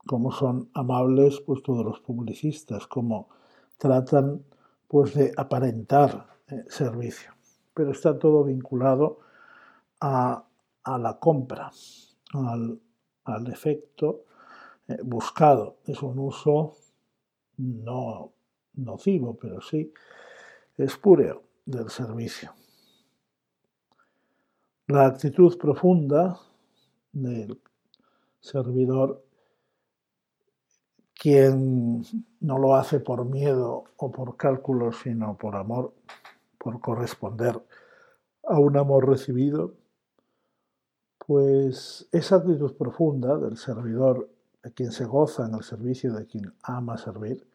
Como 0.06 0.32
son 0.32 0.70
amables, 0.74 1.40
pues 1.42 1.64
todos 1.64 1.84
los 1.84 2.00
publicistas, 2.02 2.86
como 2.88 3.30
tratan 3.78 4.44
pues 4.88 5.14
de 5.14 5.34
aparentar 5.36 6.28
eh, 6.48 6.64
servicio. 6.70 7.34
Pero 7.74 7.92
está 7.92 8.18
todo 8.18 8.44
vinculado 8.44 9.20
a, 10.00 10.44
la 10.86 11.20
compra, 11.20 11.72
al, 12.34 13.48
efecto 13.52 14.24
eh, 14.88 14.98
buscado. 15.04 15.78
Es 15.86 16.02
un 16.02 16.20
uso 16.20 16.76
no 17.58 18.34
nocivo, 18.76 19.38
pero 19.38 19.62
sí 19.62 19.92
espúreo 20.78 21.44
del 21.66 21.90
servicio. 21.90 22.54
La 24.88 25.08
actitud 25.08 25.58
profunda 25.58 26.40
del 27.12 27.60
servidor, 28.40 29.24
quien 31.14 32.04
no 32.40 32.58
lo 32.60 32.76
hace 32.76 33.00
por 33.00 33.26
miedo 33.26 33.84
o 33.98 34.12
por 34.12 34.38
cálculo, 34.38 34.92
sino 34.92 35.36
por 35.36 35.56
amor, 35.56 35.94
por 36.58 36.80
corresponder 36.80 37.62
a 38.44 38.60
un 38.60 38.78
amor 38.78 39.10
recibido, 39.10 39.76
pues 41.18 42.08
esa 42.14 42.38
actitud 42.38 42.78
profunda 42.78 43.38
del 43.38 43.58
servidor, 43.58 44.30
de 44.68 44.74
quien 44.74 44.92
se 44.92 45.06
goza 45.06 45.46
en 45.46 45.56
el 45.56 45.64
servicio, 45.64 46.14
de 46.14 46.28
quien 46.28 46.54
ama 46.62 46.98
servir, 46.98 47.48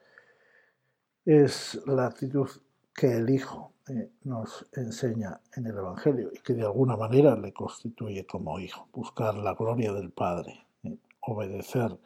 es 1.26 1.78
la 1.86 2.06
actitud 2.06 2.48
que 2.94 3.18
el 3.18 3.28
Hijo 3.28 3.74
eh, 3.86 4.12
nos 4.24 4.66
enseña 4.72 5.38
en 5.54 5.66
el 5.66 5.76
Evangelio 5.76 6.30
y 6.32 6.38
que 6.38 6.54
de 6.54 6.62
alguna 6.62 6.96
manera 6.96 7.36
le 7.36 7.52
constituye 7.52 8.24
como 8.24 8.58
hijo, 8.58 8.88
buscar 8.94 9.34
la 9.34 9.52
gloria 9.52 9.92
del 9.92 10.10
Padre, 10.10 10.66
eh, 10.84 10.96
obedecer 11.20 11.98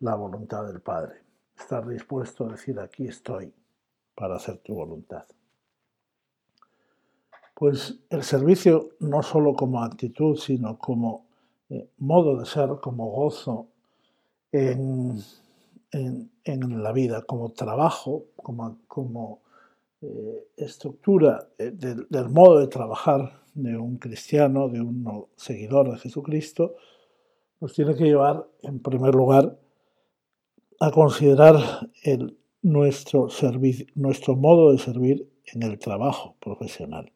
la 0.00 0.14
voluntad 0.14 0.66
del 0.66 0.82
Padre. 0.82 1.22
Estar 1.58 1.88
dispuesto 1.88 2.44
a 2.44 2.52
decir 2.52 2.78
aquí 2.78 3.08
estoy 3.08 3.54
para 4.14 4.36
hacer 4.36 4.58
tu 4.58 4.74
voluntad. 4.74 5.24
Pues 7.54 7.98
el 8.10 8.22
servicio 8.22 8.90
no 9.00 9.22
solo 9.22 9.54
como 9.54 9.82
actitud, 9.82 10.36
sino 10.36 10.78
como 10.78 11.26
eh, 11.70 11.88
modo 11.96 12.36
de 12.38 12.44
ser, 12.44 12.68
como 12.82 13.06
gozo 13.06 13.68
en, 14.52 15.22
la 16.82 16.92
vida, 16.92 17.22
como 17.22 17.50
trabajo, 17.52 18.26
como, 18.36 18.78
como 18.86 19.42
eh, 20.00 20.48
estructura 20.56 21.48
eh, 21.58 21.72
del 21.72 22.28
modo 22.28 22.60
de 22.60 22.68
trabajar 22.68 23.42
de 23.54 23.76
un 23.76 23.98
cristiano, 23.98 24.68
de 24.68 24.80
un 24.80 25.26
seguidor 25.36 25.90
de 25.90 25.98
Jesucristo, 25.98 26.76
nos 27.60 27.72
tiene 27.72 27.94
que 27.96 28.04
llevar, 28.04 28.46
en 28.62 28.80
primer 28.80 29.14
lugar, 29.14 29.58
a 30.80 30.90
considerar 30.92 31.90
el, 32.04 32.38
nuestro, 32.62 33.28
nuestro 33.94 34.36
modo 34.36 34.72
de 34.72 34.78
servir 34.78 35.28
en 35.46 35.62
el 35.62 35.78
trabajo 35.78 36.36
profesional. 36.40 37.12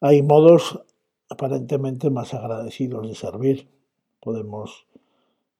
Hay 0.00 0.22
modos 0.22 0.80
aparentemente 1.28 2.10
más 2.10 2.34
agradecidos 2.34 3.08
de 3.08 3.14
servir. 3.14 3.68
Podemos 4.20 4.86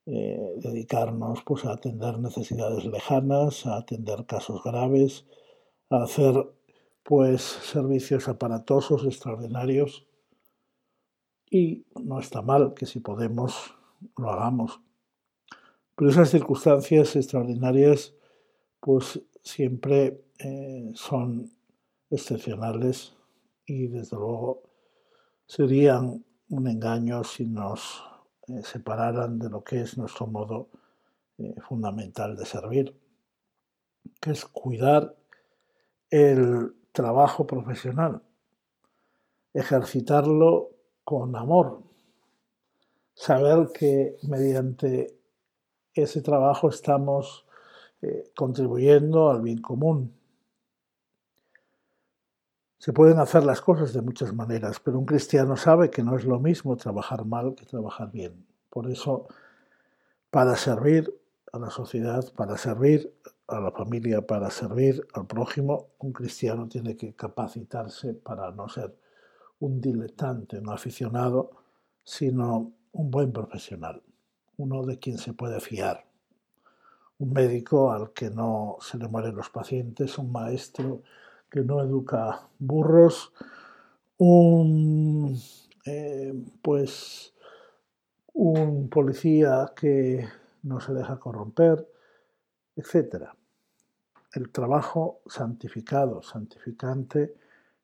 eh, 0.07 0.55
dedicarnos 0.59 1.43
pues, 1.45 1.65
a 1.65 1.73
atender 1.73 2.19
necesidades 2.19 2.85
lejanas, 2.85 3.67
a 3.67 3.79
atender 3.79 4.25
casos 4.25 4.63
graves, 4.63 5.27
a 5.91 6.05
hacer 6.05 6.49
pues 7.03 7.43
servicios 7.43 8.29
aparatosos 8.29 9.05
extraordinarios 9.05 10.07
y 11.51 11.87
no 12.01 12.21
está 12.21 12.41
mal 12.41 12.75
que 12.75 12.87
si 12.87 13.01
podemos 13.01 13.75
lo 14.17 14.31
hagamos. 14.31 14.81
Pero 15.97 16.11
esas 16.11 16.31
circunstancias 16.31 17.17
extraordinarias 17.17 18.15
pues 18.81 19.21
siempre 19.43 20.25
eh, 20.39 20.93
son 20.95 21.51
excepcionales 22.11 23.17
y 23.67 23.89
desde 23.89 24.17
luego 24.17 24.63
serían 25.47 26.25
un 26.49 26.69
engaño 26.69 27.25
si 27.25 27.47
nos 27.47 28.03
eh, 28.49 28.63
separaran 28.63 29.39
de 29.39 29.51
lo 29.51 29.63
que 29.63 29.81
es 29.81 29.99
nuestro 29.99 30.27
modo 30.27 30.69
eh, 31.39 31.55
fundamental 31.69 32.37
de 32.37 32.47
servir, 32.47 32.97
que 34.21 34.31
es 34.31 34.45
cuidar 34.47 35.15
el 36.11 36.75
trabajo 36.93 37.47
profesional, 37.47 38.23
ejercitarlo 39.53 40.71
con 41.05 41.37
amor, 41.37 41.83
saber 43.15 43.69
que 43.73 44.17
mediante 44.23 45.19
ese 45.95 46.23
trabajo 46.23 46.69
estamos 46.69 47.47
eh, 48.03 48.31
contribuyendo 48.35 49.31
al 49.31 49.43
bien 49.43 49.61
común. 49.61 50.16
Se 52.79 52.93
pueden 52.93 53.19
hacer 53.19 53.45
las 53.45 53.63
cosas 53.63 53.93
de 53.95 54.03
muchas 54.03 54.35
maneras, 54.35 54.81
pero 54.81 54.99
un 54.99 55.07
cristiano 55.07 55.57
sabe 55.57 55.91
que 55.91 56.03
no 56.03 56.17
es 56.17 56.25
lo 56.25 56.39
mismo 56.39 56.77
trabajar 56.77 57.25
mal 57.25 57.55
que 57.55 57.65
trabajar 57.65 58.13
bien. 58.13 58.47
Por 58.69 58.91
eso, 58.91 59.29
para 60.31 60.57
servir 60.57 61.13
a 61.53 61.59
la 61.59 61.71
sociedad, 61.71 62.31
para 62.35 62.59
servir 62.59 63.15
a 63.49 63.61
la 63.61 63.71
familia, 63.71 64.27
para 64.27 64.51
servir 64.51 65.07
al 65.15 65.27
prójimo, 65.27 65.89
un 65.99 66.13
cristiano 66.13 66.69
tiene 66.69 66.97
que 66.97 67.15
capacitarse 67.15 68.13
para 68.13 68.51
no 68.51 68.69
ser 68.69 68.95
un 69.61 69.81
diletante, 69.81 70.59
un 70.59 70.69
aficionado, 70.69 71.51
sino 72.05 72.73
un 72.93 73.11
buen 73.11 73.33
profesional, 73.33 74.03
uno 74.59 74.85
de 74.85 74.99
quien 74.99 75.17
se 75.17 75.33
puede 75.33 75.61
fiar, 75.61 76.05
un 77.19 77.33
médico 77.33 77.91
al 77.91 78.13
que 78.13 78.29
no 78.29 78.77
se 78.81 78.99
le 78.99 79.09
mueren 79.09 79.35
los 79.35 79.49
pacientes, 79.49 80.19
un 80.19 80.31
maestro 80.31 81.03
que 81.51 81.61
no 81.61 81.81
educa 81.81 82.49
burros, 82.59 83.33
un 84.19 85.39
eh, 85.85 86.35
pues 86.63 87.33
un 88.33 88.91
policía 88.91 89.73
que 89.75 90.29
no 90.63 90.81
se 90.81 90.93
deja 90.93 91.19
corromper, 91.19 91.89
etc. 92.75 93.31
El 94.33 94.51
trabajo 94.51 95.23
santificado, 95.27 96.23
santificante, 96.23 97.35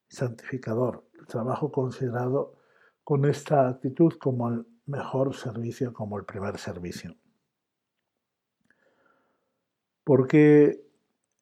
santificador, 0.09 1.05
el 1.19 1.27
trabajo 1.27 1.73
considerado 1.73 2.57
con 3.05 3.25
esta 3.25 3.69
actitud 3.69 4.15
como 4.19 4.49
el 4.49 4.67
mejor 4.87 5.35
servicio, 5.35 5.93
como 5.93 6.19
el 6.19 6.25
primer 6.25 6.59
servicio. 6.59 7.17
Porque 10.05 10.85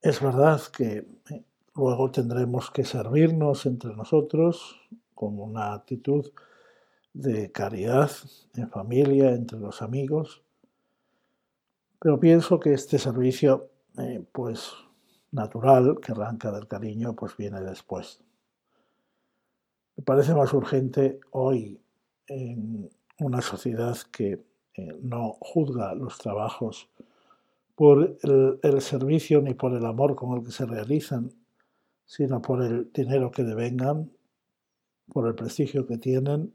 es 0.02 0.20
verdad 0.20 0.60
que 0.72 1.08
eh, 1.30 1.44
luego 1.74 2.10
tendremos 2.10 2.70
que 2.70 2.84
servirnos 2.84 3.66
entre 3.66 3.94
nosotros 3.94 4.80
como 5.14 5.44
una 5.44 5.74
actitud 5.74 6.32
de 7.12 7.50
caridad 7.52 8.10
en 8.54 8.70
familia, 8.70 9.32
entre 9.32 9.58
los 9.58 9.82
amigos, 9.82 10.42
pero 12.00 12.18
pienso 12.18 12.58
que 12.58 12.72
este 12.72 12.98
servicio, 12.98 13.70
eh, 13.98 14.24
pues 14.32 14.72
natural, 15.32 15.98
que 16.00 16.12
arranca 16.12 16.50
del 16.50 16.66
cariño, 16.66 17.14
pues 17.14 17.36
viene 17.36 17.60
después. 17.60 18.22
Me 19.96 20.02
parece 20.02 20.34
más 20.34 20.52
urgente 20.54 21.20
hoy 21.30 21.78
en 22.26 22.88
una 23.18 23.42
sociedad 23.42 23.96
que 24.10 24.42
eh, 24.74 24.98
no 25.02 25.36
juzga 25.40 25.94
los 25.94 26.16
trabajos 26.16 26.88
por 27.74 28.16
el, 28.22 28.80
servicio 28.80 29.42
ni 29.42 29.54
por 29.54 29.74
el 29.74 29.84
amor 29.84 30.14
con 30.14 30.36
el 30.36 30.44
que 30.44 30.52
se 30.52 30.66
realizan, 30.66 31.30
sino 32.10 32.42
por 32.42 32.60
el 32.64 32.92
dinero 32.92 33.30
que 33.30 33.44
devengan, 33.44 34.10
por 35.12 35.28
el 35.28 35.36
prestigio 35.36 35.86
que 35.86 35.96
tienen. 35.96 36.52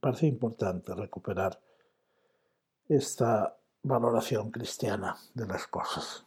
Parece 0.00 0.26
importante 0.26 0.94
recuperar 0.94 1.60
esta 2.88 3.58
valoración 3.82 4.50
cristiana 4.50 5.18
de 5.34 5.46
las 5.46 5.66
cosas. 5.66 6.24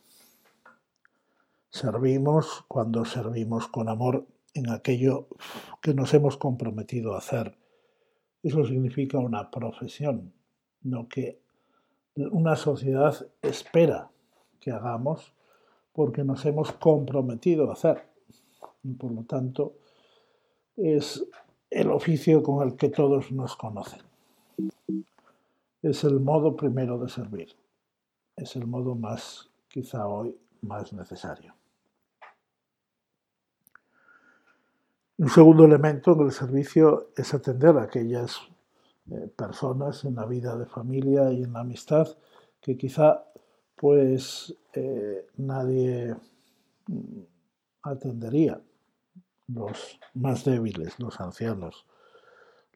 Servimos 1.72 2.64
cuando 2.68 3.06
servimos 3.06 3.68
con 3.70 3.90
amor 3.90 4.28
en 4.54 4.70
aquello 4.70 5.30
que 5.82 5.96
nos 5.96 6.14
hemos 6.14 6.38
comprometido 6.38 7.16
a 7.16 7.18
hacer. 7.18 7.58
Eso 8.44 8.64
significa 8.68 9.18
una 9.18 9.50
profesión, 9.50 10.32
no 10.84 11.08
que 11.10 11.42
una 12.16 12.56
sociedad 12.56 13.16
espera 13.42 14.12
que 14.60 14.70
hagamos 14.70 15.34
porque 15.92 16.24
nos 16.24 16.46
hemos 16.46 16.72
comprometido 16.72 17.72
a 17.72 17.74
hacer. 17.74 18.13
Por 18.98 19.12
lo 19.12 19.24
tanto, 19.24 19.76
es 20.76 21.26
el 21.70 21.90
oficio 21.92 22.44
con 22.44 22.68
el 22.68 22.76
que 22.76 22.90
todos 22.90 23.32
nos 23.32 23.56
conocen 23.56 24.02
es 25.84 26.04
el 26.06 26.20
modo 26.22 26.56
primero 26.56 26.98
de 26.98 27.10
servir. 27.10 27.50
Es 28.36 28.56
el 28.56 28.66
modo 28.66 28.96
más, 28.96 29.50
quizá 29.68 30.08
hoy, 30.08 30.36
más 30.62 30.94
necesario. 30.94 31.54
Un 35.18 35.30
segundo 35.30 35.66
elemento 35.66 36.16
del 36.16 36.32
servicio 36.32 37.10
es 37.16 37.34
atender 37.34 37.78
a 37.78 37.84
aquellas 37.84 38.40
eh, 39.12 39.30
personas 39.36 40.04
en 40.06 40.16
la 40.16 40.26
vida 40.26 40.58
de 40.58 40.66
familia 40.66 41.32
y 41.32 41.44
en 41.44 41.54
la 41.54 41.60
amistad 41.60 42.08
que 42.60 42.78
quizá 42.78 43.26
pues 43.76 44.56
eh, 44.74 45.28
nadie 45.38 46.16
mm, 46.88 47.20
atendería, 47.84 48.60
los 49.48 50.00
más 50.14 50.46
débiles, 50.46 51.00
los 51.00 51.20
ancianos, 51.20 51.86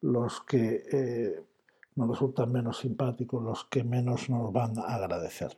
los 0.01 0.41
que 0.41 0.83
eh, 0.91 1.43
nos 1.95 2.09
resultan 2.09 2.51
menos 2.51 2.79
simpáticos, 2.79 3.43
los 3.43 3.65
que 3.65 3.83
menos 3.83 4.29
nos 4.29 4.51
van 4.53 4.77
a 4.77 4.95
agradecer. 4.95 5.57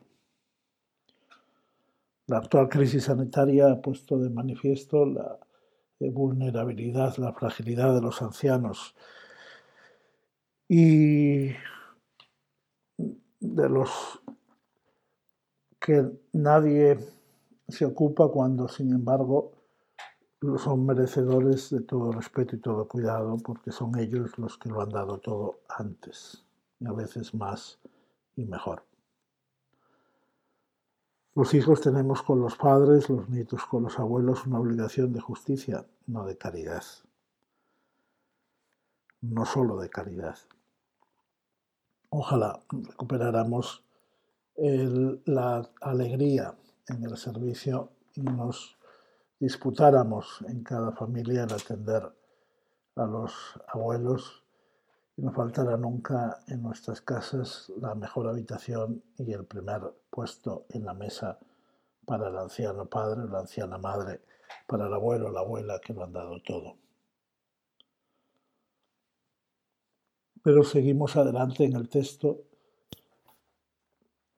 La 2.27 2.37
actual 2.37 2.69
crisis 2.69 3.05
sanitaria 3.05 3.71
ha 3.71 3.81
puesto 3.81 4.19
de 4.19 4.29
manifiesto 4.29 5.05
la 5.05 5.39
eh, 5.99 6.09
vulnerabilidad, 6.09 7.17
la 7.17 7.33
fragilidad 7.33 7.93
de 7.95 8.01
los 8.01 8.21
ancianos 8.21 8.95
y 10.67 11.49
de 13.39 13.69
los 13.69 14.21
que 15.79 16.07
nadie 16.33 16.99
se 17.67 17.85
ocupa 17.85 18.29
cuando, 18.29 18.67
sin 18.67 18.93
embargo, 18.93 19.58
son 20.57 20.85
merecedores 20.85 21.69
de 21.69 21.81
todo 21.81 22.11
respeto 22.11 22.55
y 22.55 22.59
todo 22.59 22.87
cuidado 22.87 23.37
porque 23.37 23.71
son 23.71 23.97
ellos 23.99 24.37
los 24.37 24.57
que 24.57 24.69
lo 24.69 24.81
han 24.81 24.89
dado 24.89 25.17
todo 25.17 25.59
antes 25.67 26.43
y 26.79 26.87
a 26.87 26.93
veces 26.93 27.33
más 27.33 27.79
y 28.35 28.45
mejor. 28.45 28.83
Los 31.35 31.53
hijos 31.53 31.81
tenemos 31.81 32.21
con 32.23 32.41
los 32.41 32.55
padres, 32.55 33.09
los 33.09 33.29
nietos 33.29 33.65
con 33.65 33.83
los 33.83 33.99
abuelos 33.99 34.45
una 34.45 34.59
obligación 34.59 35.13
de 35.13 35.21
justicia, 35.21 35.85
no 36.07 36.25
de 36.25 36.37
caridad. 36.37 36.83
No 39.21 39.45
solo 39.45 39.77
de 39.77 39.89
caridad. 39.89 40.37
Ojalá 42.09 42.61
recuperáramos 42.71 43.83
la 44.55 45.69
alegría 45.81 46.55
en 46.87 47.03
el 47.03 47.15
servicio 47.17 47.91
y 48.15 48.21
nos 48.21 48.78
disputáramos 49.39 50.43
en 50.47 50.63
cada 50.63 50.91
familia 50.91 51.43
el 51.43 51.53
atender 51.53 52.03
a 52.95 53.05
los 53.05 53.33
abuelos 53.67 54.43
y 55.15 55.21
no 55.21 55.31
faltara 55.31 55.77
nunca 55.77 56.39
en 56.47 56.61
nuestras 56.61 57.01
casas 57.01 57.71
la 57.79 57.95
mejor 57.95 58.27
habitación 58.27 59.01
y 59.17 59.31
el 59.31 59.45
primer 59.45 59.81
puesto 60.09 60.65
en 60.69 60.85
la 60.85 60.93
mesa 60.93 61.39
para 62.05 62.29
el 62.29 62.37
anciano 62.37 62.85
padre, 62.85 63.29
la 63.29 63.39
anciana 63.39 63.77
madre, 63.77 64.21
para 64.65 64.87
el 64.87 64.93
abuelo, 64.93 65.31
la 65.31 65.41
abuela 65.41 65.79
que 65.79 65.93
lo 65.93 66.03
han 66.03 66.13
dado 66.13 66.41
todo. 66.41 66.77
Pero 70.41 70.63
seguimos 70.63 71.15
adelante 71.15 71.65
en 71.65 71.73
el 71.75 71.87
texto. 71.89 72.45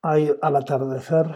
al 0.02 0.56
atardecer, 0.56 1.28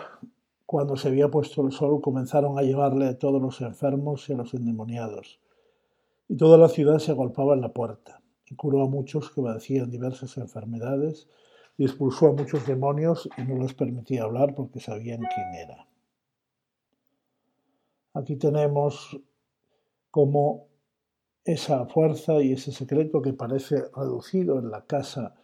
cuando 0.66 0.98
se 0.98 1.10
había 1.10 1.30
puesto 1.30 1.66
el 1.66 1.72
sol, 1.72 2.02
comenzaron 2.02 2.58
a 2.58 2.64
llevarle 2.64 3.08
a 3.08 3.20
todos 3.20 3.42
los 3.42 3.62
enfermos 3.62 4.28
y 4.30 4.34
a 4.34 4.38
los 4.38 4.54
endemoniados. 4.54 5.40
Y 6.28 6.38
toda 6.38 6.58
la 6.58 6.70
ciudad 6.70 6.98
se 6.98 7.12
agolpaba 7.12 7.54
en 7.54 7.62
la 7.62 7.74
puerta. 7.74 8.22
Y 8.50 8.56
curó 8.56 8.84
a 8.84 8.90
muchos 8.90 9.32
que 9.32 9.42
padecían 9.42 9.92
diversas 9.92 10.38
enfermedades 10.38 11.28
y 11.78 11.86
expulsó 11.86 12.28
a 12.28 12.34
muchos 12.34 12.66
demonios 12.66 13.30
y 13.38 13.44
no 13.44 13.58
les 13.58 13.74
permitía 13.74 14.24
hablar 14.24 14.56
porque 14.56 14.80
sabían 14.80 15.20
quién 15.20 15.56
era. 15.56 15.88
Aquí 18.14 18.38
tenemos 18.38 19.20
como 20.10 20.68
esa 21.44 21.86
fuerza 21.86 22.42
y 22.42 22.54
ese 22.54 22.72
secreto 22.72 23.22
que 23.22 23.34
parece 23.34 23.84
reducido 23.96 24.58
en 24.58 24.72
la 24.72 24.86
casa 24.86 25.36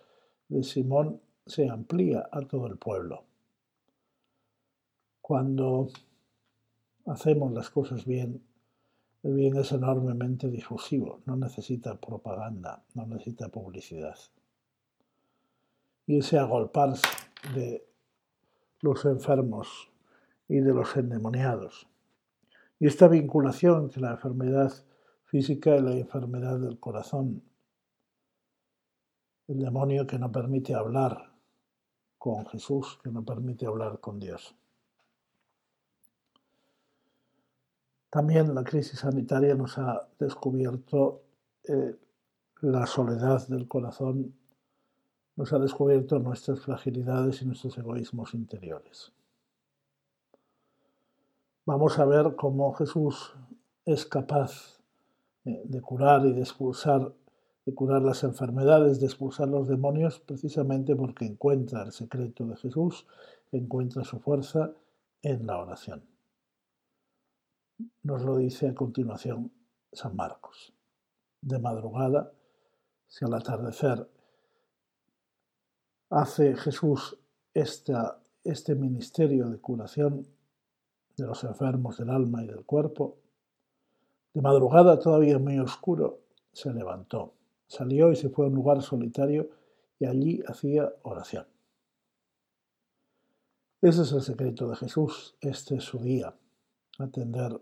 de 0.47 0.63
Simón 0.63 1.21
se 1.45 1.69
amplía 1.69 2.27
a 2.31 2.41
todo 2.41 2.67
el 2.67 2.77
pueblo. 2.77 3.25
Cuando 5.21 5.89
hacemos 7.05 7.51
las 7.53 7.69
cosas 7.69 8.05
bien, 8.05 8.43
el 9.23 9.33
bien 9.35 9.55
es 9.57 9.71
enormemente 9.71 10.49
difusivo, 10.49 11.21
no 11.25 11.35
necesita 11.35 11.99
propaganda, 11.99 12.83
no 12.95 13.05
necesita 13.05 13.49
publicidad. 13.49 14.17
Y 16.07 16.17
ese 16.17 16.39
agolparse 16.39 17.07
de 17.53 17.87
los 18.81 19.05
enfermos 19.05 19.91
y 20.47 20.59
de 20.59 20.73
los 20.73 20.95
endemoniados, 20.97 21.87
y 22.79 22.87
esta 22.87 23.07
vinculación 23.07 23.83
entre 23.83 24.01
la 24.01 24.11
enfermedad 24.11 24.73
física 25.25 25.77
y 25.77 25.81
la 25.81 25.91
enfermedad 25.91 26.59
del 26.59 26.79
corazón. 26.79 27.43
El 29.47 29.59
demonio 29.59 30.07
que 30.07 30.17
no 30.17 30.31
permite 30.31 30.73
hablar 30.73 31.31
con 32.17 32.45
Jesús, 32.47 32.99
que 33.03 33.11
no 33.11 33.23
permite 33.23 33.65
hablar 33.65 33.99
con 33.99 34.19
Dios. 34.19 34.55
También 38.11 38.53
la 38.53 38.65
crisis 38.65 38.99
sanitaria 38.99 39.55
nos 39.55 39.77
ha 39.77 40.05
descubierto 40.19 41.21
eh, 41.63 41.95
la 42.59 42.85
soledad 42.85 43.47
del 43.47 43.69
corazón, 43.69 44.35
nos 45.37 45.53
ha 45.53 45.59
descubierto 45.59 46.19
nuestras 46.19 46.59
fragilidades 46.59 47.41
y 47.41 47.45
nuestros 47.45 47.77
egoísmos 47.77 48.33
interiores. 48.33 49.13
Vamos 51.65 51.97
a 51.99 52.05
ver 52.05 52.35
cómo 52.35 52.73
Jesús 52.73 53.33
es 53.85 54.05
capaz 54.05 54.81
eh, 55.45 55.61
de 55.63 55.79
curar 55.79 56.25
y 56.25 56.33
de 56.33 56.41
expulsar, 56.41 57.13
de 57.65 57.73
curar 57.73 58.01
las 58.01 58.25
enfermedades, 58.25 58.99
de 58.99 59.05
expulsar 59.05 59.47
los 59.47 59.69
demonios, 59.69 60.19
precisamente 60.19 60.97
porque 60.97 61.25
encuentra 61.25 61.83
el 61.83 61.93
secreto 61.93 62.45
de 62.45 62.57
Jesús, 62.57 63.07
encuentra 63.53 64.03
su 64.03 64.19
fuerza 64.19 64.73
en 65.21 65.47
la 65.47 65.59
oración. 65.59 66.10
Nos 68.03 68.23
lo 68.23 68.37
dice 68.37 68.67
a 68.67 68.75
continuación 68.75 69.51
San 69.91 70.15
Marcos. 70.15 70.73
De 71.41 71.59
madrugada, 71.59 72.31
si 73.07 73.25
al 73.25 73.33
atardecer 73.33 74.09
hace 76.09 76.55
Jesús 76.55 77.17
este 77.53 78.75
ministerio 78.75 79.49
de 79.49 79.59
curación 79.59 80.27
de 81.17 81.25
los 81.25 81.43
enfermos 81.43 81.97
del 81.97 82.09
alma 82.09 82.43
y 82.43 82.47
del 82.47 82.65
cuerpo, 82.65 83.17
de 84.33 84.41
madrugada, 84.41 84.97
todavía 84.99 85.39
muy 85.39 85.59
oscuro, 85.59 86.21
se 86.53 86.73
levantó, 86.73 87.33
salió 87.67 88.11
y 88.11 88.15
se 88.15 88.29
fue 88.29 88.45
a 88.45 88.49
un 88.49 88.55
lugar 88.55 88.81
solitario 88.81 89.49
y 89.99 90.05
allí 90.05 90.41
hacía 90.47 90.93
oración. 91.03 91.47
Ese 93.81 94.03
es 94.03 94.11
el 94.11 94.21
secreto 94.21 94.69
de 94.69 94.75
Jesús, 94.75 95.35
este 95.41 95.75
es 95.75 95.83
su 95.83 95.99
día, 95.99 96.35
atender 96.99 97.59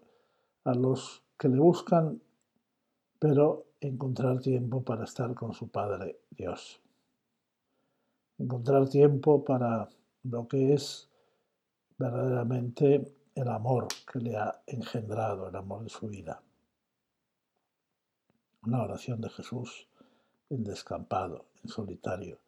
a 0.63 0.73
los 0.73 1.23
que 1.37 1.49
le 1.49 1.59
buscan, 1.59 2.21
pero 3.17 3.65
encontrar 3.79 4.39
tiempo 4.39 4.83
para 4.83 5.03
estar 5.03 5.33
con 5.33 5.53
su 5.53 5.69
Padre 5.69 6.21
Dios. 6.29 6.81
Encontrar 8.37 8.87
tiempo 8.89 9.43
para 9.43 9.89
lo 10.23 10.47
que 10.47 10.73
es 10.73 11.09
verdaderamente 11.97 13.13
el 13.35 13.47
amor 13.47 13.87
que 14.11 14.19
le 14.19 14.37
ha 14.37 14.61
engendrado, 14.67 15.47
el 15.47 15.55
amor 15.55 15.83
de 15.83 15.89
su 15.89 16.07
vida 16.07 16.41
una 18.63 18.83
oración 18.83 19.21
de 19.21 19.29
Jesús 19.29 19.87
en 20.49 20.63
descampado, 20.63 21.45
en 21.63 21.69
solitario, 21.69 22.39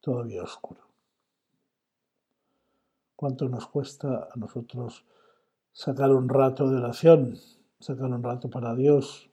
todavía 0.00 0.42
oscuro. 0.42 0.80
¿Cuánto 3.14 3.48
nos 3.48 3.66
cuesta 3.66 4.28
a 4.32 4.36
nosotros 4.36 5.04
sacar 5.72 6.10
un 6.10 6.28
rato 6.28 6.68
de 6.68 6.78
oración, 6.78 7.38
sacar 7.80 8.10
un 8.10 8.22
rato 8.22 8.48
para 8.48 8.74
Dios? 8.74 9.30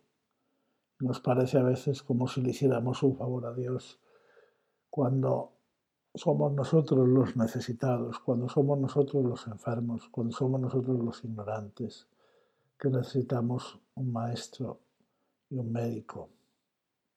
Nos 0.99 1.19
parece 1.19 1.59
a 1.59 1.63
veces 1.63 2.01
como 2.01 2.27
si 2.27 2.41
le 2.41 2.51
hiciéramos 2.51 3.03
un 3.03 3.15
favor 3.15 3.45
a 3.45 3.53
Dios 3.53 3.99
cuando 4.89 5.53
somos 6.15 6.51
nosotros 6.53 7.07
los 7.07 7.35
necesitados, 7.35 8.19
cuando 8.19 8.49
somos 8.49 8.79
nosotros 8.79 9.23
los 9.23 9.45
enfermos, 9.47 10.09
cuando 10.09 10.35
somos 10.35 10.59
nosotros 10.59 10.97
los 10.97 11.23
ignorantes, 11.23 12.07
que 12.79 12.89
necesitamos 12.89 13.79
un 13.95 14.11
maestro 14.11 14.79
y 15.49 15.57
un 15.57 15.71
médico 15.71 16.29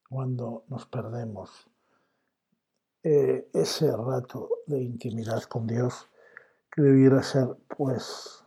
cuando 0.09 0.65
nos 0.69 0.87
perdemos 0.87 1.69
eh, 3.03 3.49
ese 3.55 3.97
rato 3.97 4.49
de 4.67 4.83
intimidad 4.83 5.43
con 5.45 5.67
Dios 5.67 6.09
que 6.71 6.83
debiera 6.83 7.23
ser 7.23 7.57
pues 7.77 8.40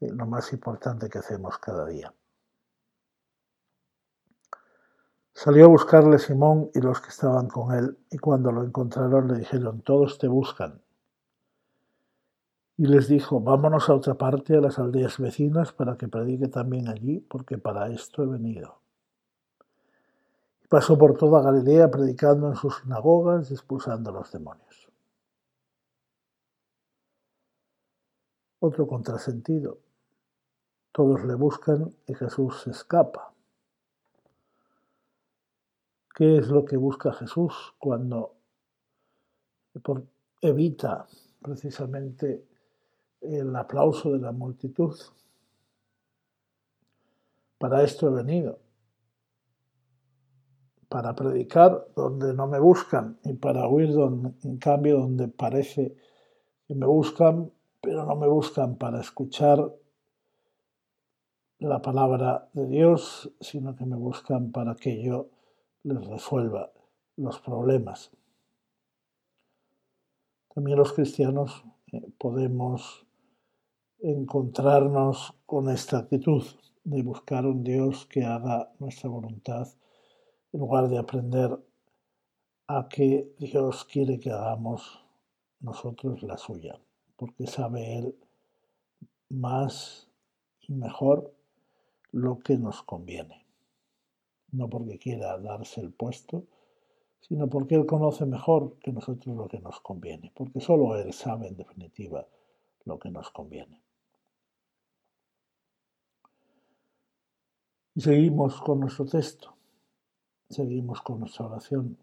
lo 0.00 0.26
más 0.26 0.52
importante 0.52 1.08
que 1.08 1.18
hacemos 1.18 1.58
cada 1.58 1.86
día. 1.86 2.12
Salió 5.32 5.66
a 5.66 5.68
buscarle 5.68 6.18
Simón 6.18 6.70
y 6.74 6.80
los 6.80 7.00
que 7.00 7.10
estaban 7.10 7.48
con 7.48 7.72
él, 7.72 7.96
y 8.10 8.18
cuando 8.18 8.50
lo 8.50 8.64
encontraron 8.64 9.28
le 9.28 9.38
dijeron, 9.38 9.82
todos 9.82 10.18
te 10.18 10.26
buscan. 10.26 10.82
Y 12.76 12.86
les 12.86 13.08
dijo, 13.08 13.40
vámonos 13.40 13.88
a 13.88 13.94
otra 13.94 14.14
parte, 14.14 14.56
a 14.56 14.60
las 14.60 14.78
aldeas 14.78 15.18
vecinas, 15.18 15.72
para 15.72 15.96
que 15.96 16.08
predique 16.08 16.48
también 16.48 16.88
allí, 16.88 17.20
porque 17.20 17.58
para 17.58 17.88
esto 17.88 18.22
he 18.22 18.26
venido. 18.26 18.80
Pasó 20.68 20.98
por 20.98 21.16
toda 21.16 21.40
Galilea 21.40 21.90
predicando 21.90 22.48
en 22.48 22.56
sus 22.56 22.76
sinagogas 22.78 23.50
y 23.50 23.54
expulsando 23.54 24.10
a 24.10 24.14
los 24.14 24.30
demonios. 24.30 24.90
Otro 28.60 28.86
contrasentido. 28.86 29.78
Todos 30.98 31.24
le 31.24 31.36
buscan 31.36 31.94
y 32.08 32.14
Jesús 32.14 32.62
se 32.62 32.70
escapa. 32.70 33.32
¿Qué 36.12 36.38
es 36.38 36.48
lo 36.48 36.64
que 36.64 36.76
busca 36.76 37.12
Jesús 37.12 37.54
cuando 37.78 38.34
evita 40.40 41.06
precisamente 41.40 42.44
el 43.20 43.54
aplauso 43.54 44.10
de 44.10 44.18
la 44.18 44.32
multitud? 44.32 44.98
Para 47.58 47.84
esto 47.84 48.08
he 48.08 48.10
venido 48.10 48.58
para 50.88 51.14
predicar 51.14 51.86
donde 51.94 52.34
no 52.34 52.48
me 52.48 52.58
buscan 52.58 53.20
y 53.22 53.34
para 53.34 53.68
huir 53.68 53.90
en 54.42 54.58
cambio 54.58 54.98
donde 54.98 55.28
parece 55.28 55.94
que 56.66 56.74
me 56.74 56.86
buscan, 56.86 57.52
pero 57.80 58.04
no 58.04 58.16
me 58.16 58.26
buscan 58.26 58.74
para 58.74 59.00
escuchar 59.00 59.78
la 61.58 61.82
palabra 61.82 62.48
de 62.52 62.66
Dios, 62.66 63.32
sino 63.40 63.74
que 63.74 63.84
me 63.84 63.96
buscan 63.96 64.52
para 64.52 64.76
que 64.76 65.02
yo 65.02 65.30
les 65.82 66.06
resuelva 66.06 66.72
los 67.16 67.40
problemas. 67.40 68.12
También 70.54 70.78
los 70.78 70.92
cristianos 70.92 71.64
eh, 71.92 72.00
podemos 72.18 73.06
encontrarnos 74.00 75.34
con 75.46 75.68
esta 75.68 75.98
actitud 75.98 76.44
de 76.84 77.02
buscar 77.02 77.44
un 77.44 77.64
Dios 77.64 78.06
que 78.06 78.24
haga 78.24 78.72
nuestra 78.78 79.10
voluntad 79.10 79.66
en 80.52 80.60
lugar 80.60 80.88
de 80.88 80.98
aprender 80.98 81.58
a 82.68 82.88
que 82.88 83.34
Dios 83.38 83.84
quiere 83.84 84.20
que 84.20 84.30
hagamos 84.30 85.04
nosotros 85.60 86.22
la 86.22 86.38
suya, 86.38 86.80
porque 87.16 87.46
sabe 87.46 87.98
Él 87.98 88.16
más 89.28 90.08
y 90.60 90.74
mejor 90.74 91.34
lo 92.12 92.38
que 92.38 92.56
nos 92.56 92.82
conviene. 92.82 93.46
No 94.52 94.68
porque 94.68 94.98
quiera 94.98 95.38
darse 95.38 95.80
el 95.80 95.92
puesto, 95.92 96.44
sino 97.20 97.48
porque 97.48 97.74
Él 97.74 97.86
conoce 97.86 98.24
mejor 98.26 98.78
que 98.78 98.92
nosotros 98.92 99.36
lo 99.36 99.48
que 99.48 99.60
nos 99.60 99.80
conviene, 99.80 100.32
porque 100.34 100.60
solo 100.60 100.96
Él 100.96 101.12
sabe 101.12 101.48
en 101.48 101.56
definitiva 101.56 102.26
lo 102.84 102.98
que 102.98 103.10
nos 103.10 103.30
conviene. 103.30 103.82
Y 107.94 108.00
seguimos 108.00 108.60
con 108.60 108.80
nuestro 108.80 109.06
texto, 109.06 109.56
seguimos 110.48 111.02
con 111.02 111.20
nuestra 111.20 111.46
oración. 111.46 111.98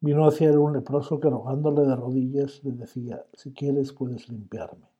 Vino 0.00 0.26
hacia 0.26 0.48
él 0.48 0.58
un 0.58 0.72
leproso 0.72 1.20
que 1.20 1.28
rogándole 1.28 1.82
de 1.82 1.96
rodillas 1.96 2.64
le 2.64 2.72
decía, 2.72 3.24
si 3.34 3.52
quieres 3.52 3.92
puedes 3.92 4.28
limpiarme. 4.28 4.95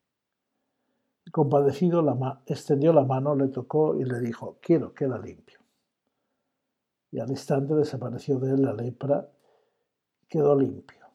Compadecido 1.32 2.02
la 2.02 2.42
extendió 2.46 2.92
la 2.92 3.04
mano, 3.04 3.34
le 3.34 3.48
tocó 3.48 3.96
y 3.96 4.04
le 4.04 4.20
dijo, 4.20 4.58
quiero, 4.60 4.94
queda 4.94 5.18
limpio. 5.18 5.60
Y 7.10 7.18
al 7.18 7.30
instante 7.30 7.74
desapareció 7.74 8.38
de 8.38 8.54
él 8.54 8.62
la 8.62 8.72
lepra, 8.72 9.28
quedó 10.28 10.58
limpio. 10.58 11.06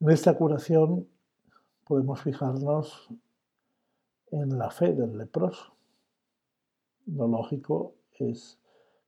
En 0.00 0.10
esta 0.10 0.36
curación 0.36 1.06
podemos 1.84 2.22
fijarnos 2.22 3.08
en 4.30 4.58
la 4.58 4.70
fe 4.70 4.94
del 4.94 5.18
leproso. 5.18 5.74
Lo 7.06 7.28
lógico 7.28 7.94
es 8.12 8.58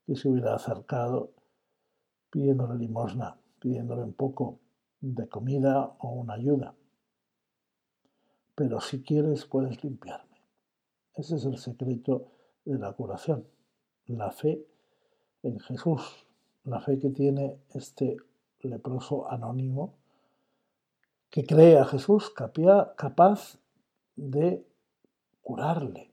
que 0.07 0.17
se 0.17 0.29
hubiera 0.29 0.55
acercado 0.55 1.33
pidiéndole 2.31 2.79
limosna, 2.79 3.39
pidiéndole 3.59 4.03
un 4.03 4.13
poco 4.13 4.59
de 5.01 5.29
comida 5.29 5.97
o 5.99 6.13
una 6.13 6.35
ayuda. 6.35 6.75
Pero 8.55 8.81
si 8.81 9.03
quieres 9.03 9.47
puedes 9.47 9.83
limpiarme. 9.83 10.37
Ese 11.15 11.37
es 11.37 11.45
el 11.45 11.59
secreto 11.59 12.29
de 12.65 12.79
la 12.79 12.93
curación, 12.93 13.47
la 14.07 14.31
fe 14.31 14.67
en 15.43 15.59
Jesús, 15.61 16.27
la 16.65 16.81
fe 16.81 16.99
que 16.99 17.11
tiene 17.11 17.59
este 17.71 18.17
leproso 18.61 19.31
anónimo 19.31 19.95
que 21.31 21.45
cree 21.45 21.79
a 21.79 21.87
Jesús 21.87 22.31
capaz 22.31 23.59
de 24.17 24.67
curarle, 25.41 26.13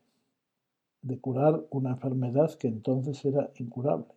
de 1.01 1.19
curar 1.19 1.65
una 1.71 1.91
enfermedad 1.91 2.53
que 2.57 2.69
entonces 2.69 3.23
era 3.25 3.51
incurable. 3.55 4.13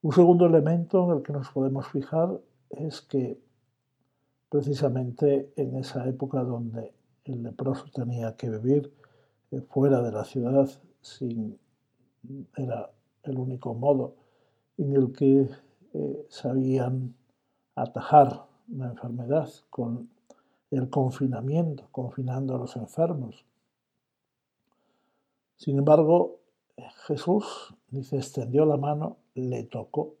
Un 0.00 0.12
segundo 0.12 0.46
elemento 0.46 1.04
en 1.04 1.18
el 1.18 1.22
que 1.22 1.32
nos 1.32 1.50
podemos 1.50 1.86
fijar 1.88 2.40
es 2.70 3.02
que 3.02 3.38
precisamente 4.52 5.50
en 5.56 5.76
esa 5.78 6.06
época 6.06 6.44
donde 6.44 6.92
el 7.24 7.42
leproso 7.42 7.86
tenía 7.90 8.36
que 8.36 8.50
vivir 8.50 8.92
eh, 9.50 9.62
fuera 9.62 10.02
de 10.02 10.12
la 10.12 10.24
ciudad, 10.24 10.68
sin, 11.00 11.58
era 12.54 12.90
el 13.22 13.38
único 13.38 13.72
modo 13.72 14.14
en 14.76 14.94
el 14.94 15.10
que 15.12 15.48
eh, 15.94 16.26
sabían 16.28 17.14
atajar 17.76 18.44
la 18.68 18.88
enfermedad 18.88 19.48
con 19.70 20.10
el 20.70 20.90
confinamiento, 20.90 21.88
confinando 21.90 22.54
a 22.54 22.58
los 22.58 22.76
enfermos. 22.76 23.46
Sin 25.56 25.78
embargo, 25.78 26.40
Jesús, 27.06 27.74
dice, 27.88 28.18
extendió 28.18 28.66
la 28.66 28.76
mano, 28.76 29.16
le 29.34 29.62
tocó 29.64 30.16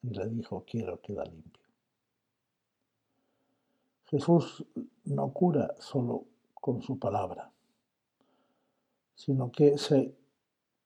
y 0.00 0.08
le 0.08 0.26
dijo, 0.30 0.64
quiero 0.66 1.02
quedar 1.02 1.28
limpio. 1.28 1.61
Jesús 4.12 4.62
no 5.06 5.32
cura 5.32 5.74
solo 5.78 6.26
con 6.52 6.82
su 6.82 6.98
palabra, 6.98 7.50
sino 9.14 9.50
que 9.50 9.78
se 9.78 10.14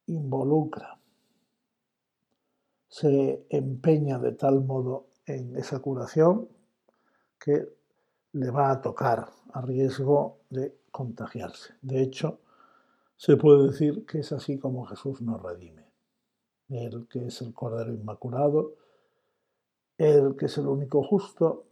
involucra, 0.05 0.97
se 2.87 3.45
empeña 3.49 4.17
de 4.17 4.31
tal 4.31 4.63
modo 4.63 5.07
en 5.25 5.57
esa 5.57 5.81
curación 5.81 6.47
que 7.37 7.67
le 8.31 8.49
va 8.49 8.71
a 8.71 8.81
tocar 8.81 9.27
a 9.51 9.59
riesgo 9.59 10.39
de 10.49 10.79
contagiarse. 10.89 11.73
De 11.81 12.01
hecho, 12.01 12.39
se 13.17 13.35
puede 13.35 13.67
decir 13.67 14.05
que 14.05 14.19
es 14.19 14.31
así 14.31 14.57
como 14.57 14.85
Jesús 14.85 15.21
nos 15.21 15.43
redime. 15.43 15.85
Él 16.69 17.09
que 17.09 17.27
es 17.27 17.41
el 17.41 17.53
Cordero 17.53 17.93
Inmaculado, 17.93 18.75
Él 19.97 20.37
que 20.37 20.45
es 20.45 20.57
el 20.57 20.67
único 20.67 21.03
justo, 21.03 21.66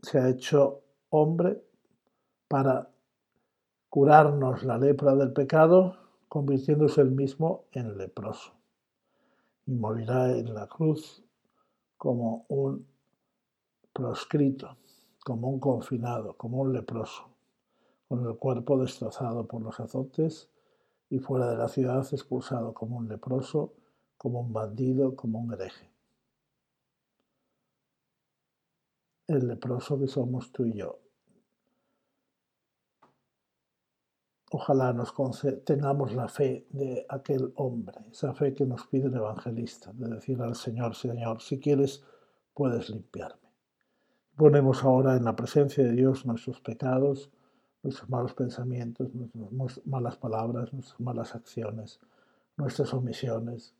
se 0.00 0.18
ha 0.18 0.28
hecho 0.28 0.82
hombre 1.10 1.62
para 2.48 2.90
curarnos 3.88 4.64
la 4.64 4.78
lepra 4.78 5.14
del 5.14 5.32
pecado, 5.32 5.96
convirtiéndose 6.28 7.00
él 7.00 7.10
mismo 7.10 7.64
en 7.72 7.96
leproso. 7.96 8.52
Y 9.66 9.74
morirá 9.74 10.36
en 10.36 10.54
la 10.54 10.66
cruz 10.66 11.24
como 11.96 12.46
un 12.48 12.86
proscrito 13.92 14.76
como 15.28 15.50
un 15.50 15.60
confinado, 15.60 16.38
como 16.38 16.62
un 16.62 16.72
leproso, 16.72 17.28
con 18.08 18.26
el 18.26 18.36
cuerpo 18.36 18.78
destrozado 18.78 19.46
por 19.46 19.60
los 19.60 19.78
azotes 19.78 20.48
y 21.10 21.18
fuera 21.18 21.50
de 21.50 21.58
la 21.58 21.68
ciudad 21.68 22.06
expulsado 22.10 22.72
como 22.72 22.96
un 22.96 23.08
leproso, 23.08 23.74
como 24.16 24.40
un 24.40 24.54
bandido, 24.54 25.14
como 25.16 25.38
un 25.38 25.52
hereje. 25.52 25.90
El 29.28 29.46
leproso 29.46 29.98
que 29.98 30.08
somos 30.08 30.50
tú 30.50 30.64
y 30.64 30.72
yo. 30.72 30.98
Ojalá 34.50 34.94
nos 34.94 35.12
tengamos 35.66 36.14
la 36.14 36.28
fe 36.28 36.66
de 36.70 37.04
aquel 37.10 37.52
hombre, 37.56 37.98
esa 38.10 38.32
fe 38.32 38.54
que 38.54 38.64
nos 38.64 38.86
pide 38.86 39.08
el 39.08 39.14
evangelista, 39.14 39.92
de 39.92 40.08
decir 40.08 40.40
al 40.40 40.56
Señor, 40.56 40.94
Señor, 40.94 41.42
si 41.42 41.60
quieres, 41.60 42.02
puedes 42.54 42.88
limpiarme. 42.88 43.52
Ponemos 44.34 44.82
ahora 44.82 45.16
en 45.16 45.24
la 45.24 45.36
presencia 45.36 45.84
de 45.84 45.92
Dios 45.92 46.24
nuestros 46.24 46.62
pecados, 46.62 47.30
nuestros 47.82 48.08
malos 48.08 48.32
pensamientos, 48.32 49.10
nuestras 49.14 49.86
malas 49.86 50.16
palabras, 50.16 50.72
nuestras 50.72 50.98
malas 51.00 51.34
acciones, 51.34 52.00
nuestras 52.56 52.94
omisiones, 52.94 53.74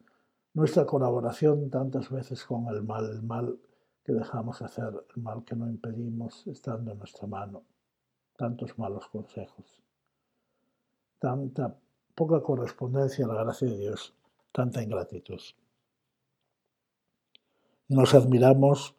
nuestra 0.53 0.85
colaboración 0.85 1.71
tantas 1.71 2.11
veces 2.11 2.45
con 2.45 2.67
el 2.69 2.83
mal, 2.83 3.09
el 3.11 3.23
mal 3.23 3.59
que 4.09 4.15
dejamos 4.15 4.63
hacer, 4.63 4.91
el 5.15 5.23
mal 5.23 5.45
que 5.45 5.55
no 5.55 5.69
impedimos 5.69 6.47
estando 6.47 6.93
en 6.93 6.99
nuestra 6.99 7.27
mano, 7.27 7.63
tantos 8.39 8.79
malos 8.79 9.07
consejos, 9.09 9.83
tanta 11.19 11.77
poca 12.15 12.43
correspondencia 12.43 13.27
a 13.27 13.29
la 13.29 13.45
gracia 13.45 13.69
de 13.69 13.77
Dios, 13.77 14.15
tanta 14.51 14.83
ingratitud. 14.83 15.39
Y 17.89 17.95
nos 17.95 18.15
admiramos 18.15 18.95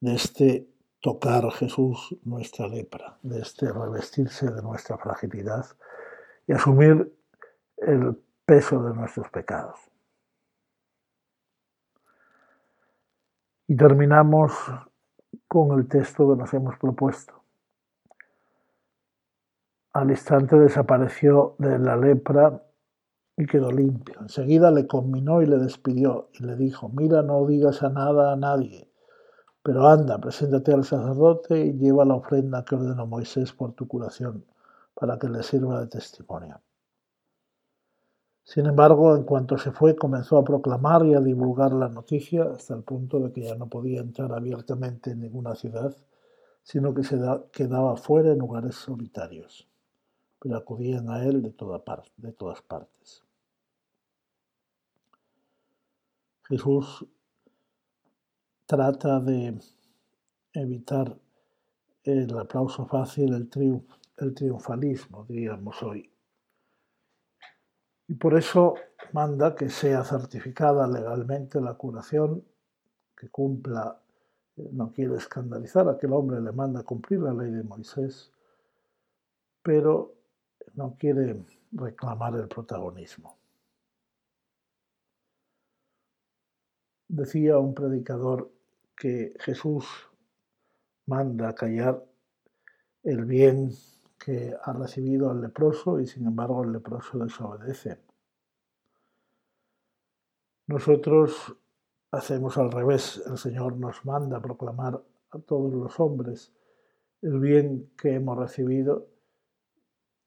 de 0.00 0.16
este 0.16 0.68
tocar 1.00 1.50
Jesús 1.52 2.14
nuestra 2.22 2.68
lepra, 2.68 3.18
de 3.22 3.40
este 3.40 3.72
revestirse 3.72 4.50
de 4.50 4.60
nuestra 4.60 4.98
fragilidad 4.98 5.64
y 6.46 6.52
asumir 6.52 7.10
el 7.78 8.22
peso 8.44 8.82
de 8.82 8.92
nuestros 8.92 9.30
pecados. 9.30 9.91
Y 13.68 13.76
terminamos 13.76 14.52
con 15.48 15.78
el 15.78 15.88
texto 15.88 16.30
que 16.30 16.36
nos 16.36 16.52
hemos 16.54 16.78
propuesto. 16.78 17.34
Al 19.92 20.10
instante 20.10 20.58
desapareció 20.58 21.54
de 21.58 21.78
la 21.78 21.96
lepra 21.96 22.62
y 23.36 23.46
quedó 23.46 23.70
limpio. 23.70 24.20
Enseguida 24.20 24.70
le 24.70 24.86
conminó 24.86 25.42
y 25.42 25.46
le 25.46 25.58
despidió 25.58 26.30
y 26.34 26.44
le 26.44 26.56
dijo, 26.56 26.88
mira, 26.88 27.22
no 27.22 27.46
digas 27.46 27.82
a 27.82 27.88
nada 27.88 28.32
a 28.32 28.36
nadie 28.36 28.92
pero 29.62 29.88
anda, 29.88 30.18
preséntate 30.18 30.72
al 30.72 30.84
sacerdote 30.84 31.66
y 31.66 31.72
lleva 31.74 32.04
la 32.04 32.14
ofrenda 32.14 32.64
que 32.64 32.74
ordenó 32.74 33.06
Moisés 33.06 33.52
por 33.52 33.72
tu 33.74 33.86
curación, 33.86 34.44
para 34.94 35.18
que 35.18 35.28
le 35.28 35.42
sirva 35.42 35.80
de 35.80 35.86
testimonio. 35.86 36.60
Sin 38.44 38.66
embargo, 38.66 39.14
en 39.16 39.22
cuanto 39.22 39.56
se 39.56 39.70
fue, 39.70 39.94
comenzó 39.94 40.36
a 40.36 40.44
proclamar 40.44 41.06
y 41.06 41.14
a 41.14 41.20
divulgar 41.20 41.72
la 41.72 41.88
noticia 41.88 42.44
hasta 42.44 42.74
el 42.74 42.82
punto 42.82 43.20
de 43.20 43.32
que 43.32 43.42
ya 43.42 43.54
no 43.54 43.68
podía 43.68 44.00
entrar 44.00 44.32
abiertamente 44.32 45.12
en 45.12 45.20
ninguna 45.20 45.54
ciudad, 45.54 45.96
sino 46.62 46.92
que 46.92 47.04
se 47.04 47.18
quedaba 47.52 47.96
fuera 47.96 48.32
en 48.32 48.38
lugares 48.38 48.74
solitarios. 48.74 49.68
Pero 50.40 50.56
acudían 50.56 51.08
a 51.08 51.24
él 51.24 51.40
de, 51.40 51.54
de 52.16 52.32
todas 52.32 52.62
partes. 52.62 53.24
Jesús 56.48 57.06
trata 58.66 59.20
de 59.20 59.58
evitar 60.52 61.16
el 62.02 62.36
aplauso 62.36 62.84
fácil, 62.86 63.32
el, 63.34 63.48
el 64.18 64.34
triunfalismo, 64.34 65.24
diríamos 65.24 65.82
hoy. 65.82 66.11
Y 68.12 68.14
por 68.16 68.36
eso 68.36 68.74
manda 69.14 69.54
que 69.54 69.70
sea 69.70 70.04
certificada 70.04 70.86
legalmente 70.86 71.62
la 71.62 71.72
curación, 71.78 72.44
que 73.16 73.30
cumpla, 73.30 74.02
eh, 74.58 74.68
no 74.70 74.92
quiere 74.92 75.16
escandalizar, 75.16 75.88
a 75.88 75.92
aquel 75.92 76.12
hombre 76.12 76.38
le 76.42 76.52
manda 76.52 76.82
cumplir 76.82 77.20
la 77.20 77.32
ley 77.32 77.50
de 77.50 77.62
Moisés, 77.62 78.30
pero 79.62 80.14
no 80.74 80.94
quiere 80.98 81.42
reclamar 81.72 82.34
el 82.34 82.48
protagonismo. 82.48 83.38
Decía 87.08 87.56
un 87.56 87.72
predicador 87.72 88.52
que 88.94 89.32
Jesús 89.40 89.86
manda 91.06 91.54
callar 91.54 92.04
el 93.04 93.24
bien 93.24 93.70
que 94.22 94.54
ha 94.62 94.72
recibido 94.72 95.32
el 95.32 95.40
leproso 95.40 95.98
y 95.98 96.06
sin 96.06 96.26
embargo 96.26 96.62
el 96.62 96.72
leproso 96.72 97.18
desobedece. 97.18 97.98
Nosotros 100.68 101.56
hacemos 102.12 102.56
al 102.56 102.70
revés, 102.70 103.20
el 103.26 103.36
Señor 103.36 103.76
nos 103.76 104.04
manda 104.04 104.36
a 104.36 104.42
proclamar 104.42 105.02
a 105.30 105.38
todos 105.40 105.72
los 105.72 105.98
hombres 105.98 106.52
el 107.20 107.40
bien 107.40 107.90
que 107.96 108.14
hemos 108.14 108.38
recibido 108.38 109.08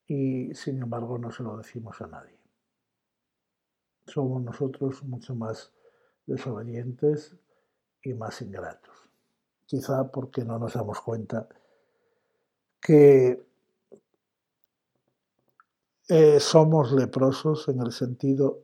y 0.06 0.54
sin 0.54 0.82
embargo 0.82 1.16
no 1.16 1.30
se 1.30 1.42
lo 1.42 1.56
decimos 1.56 2.00
a 2.02 2.06
nadie. 2.06 2.38
Somos 4.06 4.42
nosotros 4.42 5.02
mucho 5.04 5.34
más 5.34 5.72
desobedientes 6.26 7.34
y 8.02 8.12
más 8.12 8.42
ingratos. 8.42 8.94
Quizá 9.64 10.10
porque 10.10 10.44
no 10.44 10.58
nos 10.58 10.74
damos 10.74 11.00
cuenta 11.00 11.48
que 12.80 13.45
eh, 16.08 16.38
somos 16.38 16.92
leprosos 16.92 17.68
en 17.68 17.80
el 17.80 17.92
sentido 17.92 18.62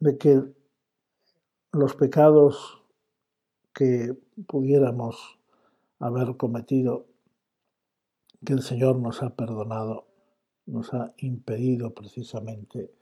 de 0.00 0.18
que 0.18 0.42
los 1.72 1.94
pecados 1.94 2.82
que 3.72 4.14
pudiéramos 4.46 5.38
haber 5.98 6.36
cometido, 6.36 7.06
que 8.44 8.52
el 8.52 8.62
Señor 8.62 8.96
nos 8.96 9.22
ha 9.22 9.34
perdonado, 9.34 10.06
nos 10.66 10.92
ha 10.94 11.14
impedido 11.18 11.94
precisamente 11.94 12.92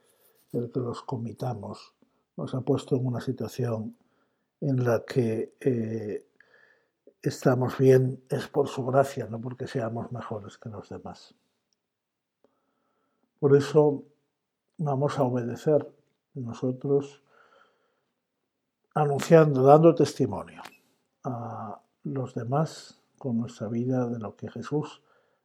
el 0.51 0.71
que 0.71 0.79
los 0.79 1.01
comitamos, 1.03 1.93
nos 2.37 2.53
ha 2.55 2.61
puesto 2.61 2.95
en 2.95 3.05
una 3.05 3.21
situación 3.21 3.97
en 4.61 4.83
la 4.83 5.03
que 5.05 5.55
eh, 5.59 6.25
estamos 7.21 7.77
bien 7.77 8.23
es 8.29 8.47
por 8.47 8.67
su 8.67 8.85
gracia, 8.85 9.27
no 9.27 9.39
porque 9.41 9.67
seamos 9.67 10.11
mejores 10.11 10.57
que 10.57 10.69
los 10.69 10.89
demás. 10.89 11.35
Por 13.39 13.55
eso 13.55 14.03
vamos 14.77 15.17
a 15.17 15.23
obedecer 15.23 15.87
nosotros 16.33 17.23
anunciando, 18.93 19.63
dando 19.63 19.95
testimonio 19.95 20.61
a 21.23 21.81
los 22.03 22.33
demás 22.33 23.01
con 23.17 23.37
nuestra 23.37 23.67
vida 23.67 24.07
de 24.07 24.19
lo 24.19 24.35
que 24.35 24.49
Jesús 24.49 25.01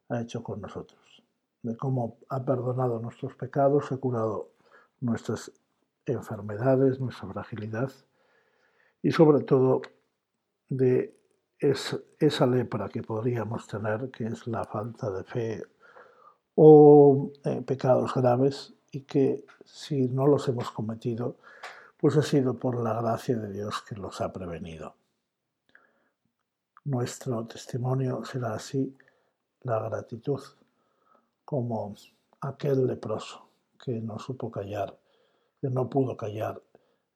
ha 0.09 0.21
hecho 0.21 0.43
con 0.43 0.61
nosotros, 0.61 1.23
de 1.61 1.75
cómo 1.77 2.17
ha 2.29 2.43
perdonado 2.43 2.99
nuestros 2.99 3.35
pecados, 3.35 3.91
ha 3.91 3.97
curado 3.97 4.51
nuestras 4.99 5.51
enfermedades, 6.05 6.99
nuestra 6.99 7.27
fragilidad 7.29 7.91
y 9.01 9.11
sobre 9.11 9.43
todo 9.43 9.81
de 10.69 11.17
esa 11.59 12.45
lepra 12.45 12.89
que 12.89 13.01
podríamos 13.01 13.67
tener, 13.67 14.11
que 14.11 14.27
es 14.27 14.45
la 14.47 14.63
falta 14.65 15.09
de 15.11 15.23
fe 15.23 15.63
o 16.55 17.31
eh, 17.43 17.61
pecados 17.61 18.13
graves 18.13 18.73
y 18.91 19.01
que 19.01 19.45
si 19.65 20.07
no 20.07 20.25
los 20.25 20.47
hemos 20.47 20.71
cometido, 20.71 21.37
pues 21.97 22.15
ha 22.17 22.21
sido 22.21 22.57
por 22.57 22.81
la 22.81 22.93
gracia 23.01 23.37
de 23.37 23.51
Dios 23.51 23.81
que 23.87 23.95
los 23.95 24.21
ha 24.21 24.31
prevenido. 24.31 24.95
Nuestro 26.85 27.45
testimonio 27.45 28.23
será 28.23 28.53
así 28.53 28.95
la 29.61 29.79
gratitud, 29.79 30.39
como 31.43 31.95
aquel 32.41 32.85
leproso 32.85 33.49
que 33.83 33.99
no 34.01 34.19
supo 34.19 34.51
callar, 34.51 34.97
que 35.59 35.69
no 35.69 35.89
pudo 35.89 36.15
callar 36.15 36.61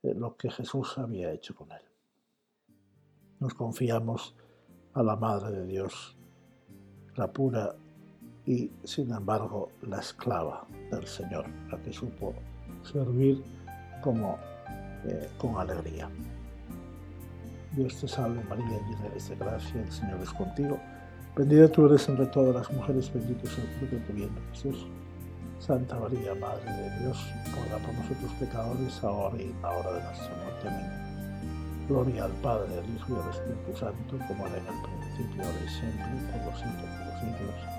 eh, 0.02 0.14
lo 0.16 0.36
que 0.36 0.50
Jesús 0.50 0.98
había 0.98 1.32
hecho 1.32 1.56
con 1.56 1.72
él. 1.72 1.82
Nos 3.40 3.54
confiamos 3.54 4.36
a 4.94 5.04
la 5.04 5.16
Madre 5.16 5.52
de 5.52 5.66
Dios, 5.66 6.18
la 7.16 7.32
pura 7.32 7.76
y 8.50 8.72
sin 8.84 9.14
embargo 9.14 9.70
la 9.84 10.00
esclava 10.00 10.66
del 10.90 11.06
Señor, 11.06 11.46
la 11.70 11.78
que 11.84 11.94
supo 11.94 12.34
servir 12.82 13.44
como 14.02 14.40
eh, 15.06 15.30
con 15.38 15.56
alegría. 15.56 16.10
Dios 17.74 17.96
te 18.02 18.08
salve 18.08 18.44
María, 18.46 18.66
llena 18.66 19.06
eres 19.12 19.30
de 19.30 19.36
gracia, 19.36 19.80
el 19.80 19.92
Señor 19.92 20.20
es 20.24 20.32
contigo. 20.32 20.80
Bendita 21.36 21.72
tú 21.72 21.86
eres 21.86 22.10
entre 22.10 22.26
todas 22.26 22.56
las 22.56 22.72
mujeres, 22.72 23.14
bendito 23.14 23.46
es 23.46 23.56
el 23.60 23.68
fruto 23.78 23.96
de 23.98 24.02
tu 24.02 24.14
vientre 24.14 24.44
Jesús. 24.52 24.88
Santa 25.60 26.00
María, 26.00 26.34
Madre 26.34 26.74
de 26.74 27.00
Dios, 27.02 27.24
ruega 27.54 27.78
por 27.86 27.94
nosotros 27.94 28.32
pecadores, 28.40 29.04
ahora 29.04 29.38
y 29.38 29.44
en 29.44 29.62
la 29.62 29.70
hora 29.70 29.94
de 29.94 30.04
nuestra 30.04 30.36
muerte. 30.38 30.68
Amén. 30.70 31.86
Gloria 31.88 32.24
al 32.24 32.32
Padre, 32.42 32.80
al 32.80 32.96
Hijo 32.96 33.14
y 33.14 33.22
al 33.22 33.30
Espíritu 33.30 33.78
Santo, 33.78 34.26
como 34.28 34.48
era 34.48 34.58
en 34.58 34.66
el 34.66 34.82
principio, 34.82 35.44
ahora 35.44 35.60
y 35.64 35.70
siempre, 35.70 36.06
por 36.32 36.52
los 36.52 36.60
siglos 36.60 36.82
de 36.82 37.06
los 37.06 37.20
siglos. 37.20 37.79